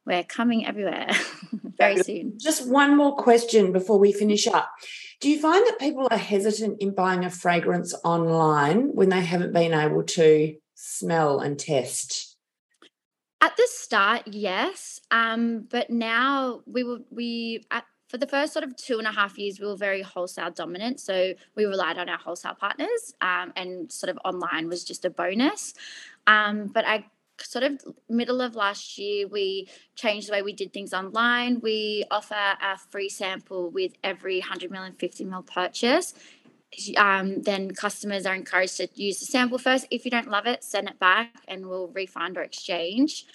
we're 0.07 0.25
coming 0.25 0.67
everywhere 0.67 1.11
very 1.77 2.03
soon. 2.03 2.39
Just 2.39 2.67
one 2.67 2.97
more 2.97 3.17
question 3.17 3.71
before 3.71 3.99
we 3.99 4.13
finish 4.13 4.47
up. 4.47 4.71
Do 5.21 5.29
you 5.29 5.41
find 5.41 5.67
that 5.67 5.79
people 5.79 6.09
are 6.11 6.17
hesitant 6.17 6.81
in 6.81 6.95
buying 6.95 7.25
a 7.25 7.31
fragrance 7.31 7.95
online 8.03 8.95
when 8.95 9.11
they 9.11 9.21
haven't 9.21 9.53
been 9.53 9.75
able 9.75 10.05
to 10.05 10.55
smell 10.81 11.41
and 11.41 11.59
test? 11.59 12.37
At 13.43 13.57
the 13.57 13.67
start, 13.69 14.23
yes. 14.27 15.01
Um, 15.11 15.67
but 15.71 15.91
now 15.91 16.63
we 16.67 16.85
were 16.85 16.99
we 17.11 17.65
at 17.71 17.85
for 18.09 18.19
the 18.19 18.27
first 18.27 18.53
sort 18.53 18.65
of 18.65 18.75
two 18.75 18.99
and 18.99 19.07
a 19.07 19.13
half 19.13 19.39
years, 19.39 19.61
we 19.61 19.69
were 19.69 19.77
very 19.77 20.03
wholesale 20.03 20.51
dominant. 20.51 20.99
So 20.99 21.33
we 21.55 21.65
relied 21.65 21.97
on 21.97 22.09
our 22.09 22.19
wholesale 22.19 22.57
partners, 22.59 23.15
um, 23.21 23.53
and 23.55 23.91
sort 23.91 24.11
of 24.11 24.19
online 24.25 24.69
was 24.69 24.83
just 24.83 25.05
a 25.05 25.11
bonus. 25.11 25.75
Um, 26.27 26.67
but 26.67 26.85
I 26.85 27.07
sort 27.39 27.65
of 27.65 27.81
middle 28.09 28.41
of 28.41 28.57
last 28.57 28.99
year, 28.99 29.29
we 29.29 29.69
changed 29.95 30.29
the 30.29 30.33
way 30.33 30.43
we 30.43 30.53
did 30.53 30.73
things 30.73 30.93
online. 30.93 31.61
We 31.61 32.05
offer 32.11 32.35
a 32.35 32.77
free 32.91 33.09
sample 33.09 33.71
with 33.71 33.93
every 34.03 34.41
100 34.41 34.71
ml 34.71 34.87
and 34.87 34.99
50 34.99 35.25
ml 35.27 35.47
purchase. 35.47 36.15
Um, 36.97 37.43
then 37.43 37.73
customers 37.73 38.27
are 38.27 38.35
encouraged 38.35 38.77
to 38.77 38.89
use 38.95 39.19
the 39.19 39.27
sample 39.27 39.59
first. 39.59 39.87
If 39.91 40.05
you 40.05 40.11
don't 40.11 40.31
love 40.31 40.47
it, 40.47 40.63
send 40.63 40.89
it 40.89 40.99
back 40.99 41.35
and 41.49 41.67
we'll 41.67 41.89
refund 41.89 42.39
or 42.39 42.43
exchange. 42.43 43.27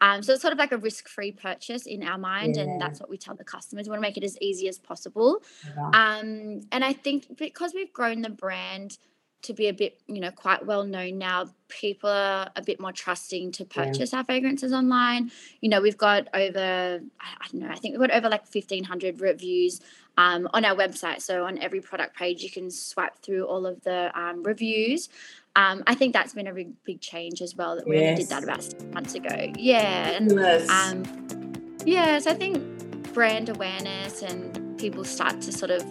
Um, 0.00 0.22
so 0.22 0.32
it's 0.32 0.42
sort 0.42 0.52
of 0.52 0.58
like 0.58 0.72
a 0.72 0.76
risk-free 0.76 1.32
purchase 1.32 1.86
in 1.86 2.02
our 2.02 2.18
mind, 2.18 2.56
yeah. 2.56 2.62
and 2.62 2.80
that's 2.80 3.00
what 3.00 3.08
we 3.08 3.16
tell 3.16 3.34
the 3.34 3.44
customers. 3.44 3.86
We 3.86 3.90
want 3.90 3.98
to 3.98 4.08
make 4.08 4.16
it 4.16 4.24
as 4.24 4.36
easy 4.40 4.68
as 4.68 4.78
possible. 4.78 5.42
Yeah. 5.76 5.86
Um, 5.86 6.60
and 6.72 6.84
I 6.84 6.92
think 6.92 7.36
because 7.36 7.72
we've 7.74 7.92
grown 7.92 8.22
the 8.22 8.30
brand 8.30 8.98
to 9.42 9.52
be 9.52 9.68
a 9.68 9.72
bit, 9.72 10.00
you 10.06 10.20
know, 10.20 10.30
quite 10.30 10.66
well 10.66 10.84
known 10.84 11.18
now, 11.18 11.46
people 11.68 12.10
are 12.10 12.50
a 12.56 12.62
bit 12.62 12.80
more 12.80 12.92
trusting 12.92 13.52
to 13.52 13.64
purchase 13.64 14.12
yeah. 14.12 14.18
our 14.18 14.24
fragrances 14.24 14.72
online. 14.72 15.30
You 15.60 15.68
know, 15.68 15.80
we've 15.80 15.98
got 15.98 16.28
over, 16.34 17.00
I 17.20 17.46
don't 17.52 17.62
know, 17.62 17.68
I 17.68 17.76
think 17.76 17.92
we've 17.92 18.08
got 18.08 18.16
over 18.16 18.28
like 18.28 18.42
1,500 18.52 19.20
reviews 19.20 19.80
um, 20.16 20.48
on 20.52 20.64
our 20.64 20.74
website. 20.74 21.20
So 21.20 21.44
on 21.44 21.58
every 21.58 21.80
product 21.80 22.16
page, 22.16 22.42
you 22.42 22.50
can 22.50 22.70
swipe 22.70 23.18
through 23.18 23.44
all 23.46 23.66
of 23.66 23.82
the 23.82 24.10
um, 24.18 24.42
reviews. 24.42 25.08
Um, 25.56 25.84
I 25.86 25.94
think 25.94 26.12
that's 26.12 26.32
been 26.32 26.46
a 26.48 26.52
big, 26.52 26.84
big 26.84 27.00
change 27.00 27.40
as 27.40 27.54
well 27.54 27.76
that 27.76 27.86
we 27.86 27.96
yes. 27.96 28.10
only 28.10 28.22
did 28.22 28.28
that 28.30 28.42
about 28.42 28.62
six 28.62 28.82
months 28.92 29.14
ago. 29.14 29.52
Yeah. 29.56 30.10
And, 30.10 30.32
yes. 30.32 30.68
Um, 30.68 31.52
yeah, 31.84 32.18
so 32.18 32.30
I 32.30 32.34
think 32.34 33.12
brand 33.12 33.48
awareness 33.48 34.22
and 34.22 34.78
people 34.78 35.04
start 35.04 35.40
to 35.42 35.52
sort 35.52 35.70
of 35.70 35.84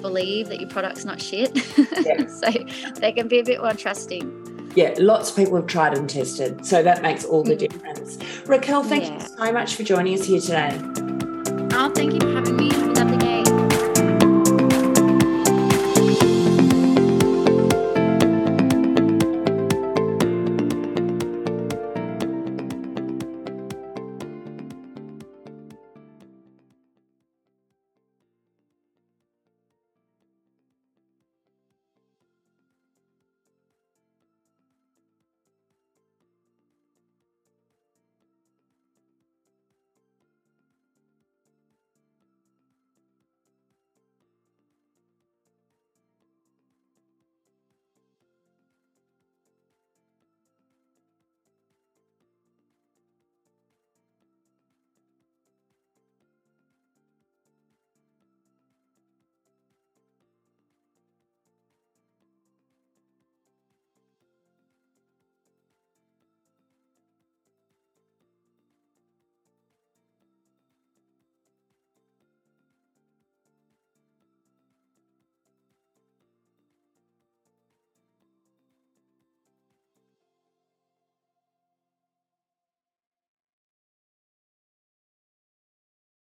believe 0.00 0.48
that 0.48 0.58
your 0.60 0.70
product's 0.70 1.04
not 1.04 1.20
shit. 1.20 1.50
Yeah. 2.00 2.26
so 2.26 2.50
they 2.98 3.12
can 3.12 3.28
be 3.28 3.40
a 3.40 3.44
bit 3.44 3.60
more 3.60 3.74
trusting. 3.74 4.72
Yeah, 4.74 4.94
lots 4.98 5.30
of 5.30 5.36
people 5.36 5.56
have 5.56 5.66
tried 5.66 5.98
and 5.98 6.08
tested. 6.08 6.64
So 6.64 6.82
that 6.82 7.02
makes 7.02 7.24
all 7.24 7.42
the 7.42 7.56
mm. 7.56 7.68
difference. 7.68 8.18
Raquel, 8.46 8.84
thank 8.84 9.04
yeah. 9.04 9.14
you 9.14 9.28
so 9.36 9.52
much 9.52 9.74
for 9.74 9.82
joining 9.82 10.14
us 10.14 10.24
here 10.24 10.40
today. 10.40 10.78
Oh, 11.72 11.90
thank 11.94 12.14
you 12.14 12.20
for 12.20 12.32
having 12.32 12.56
me. 12.56 12.70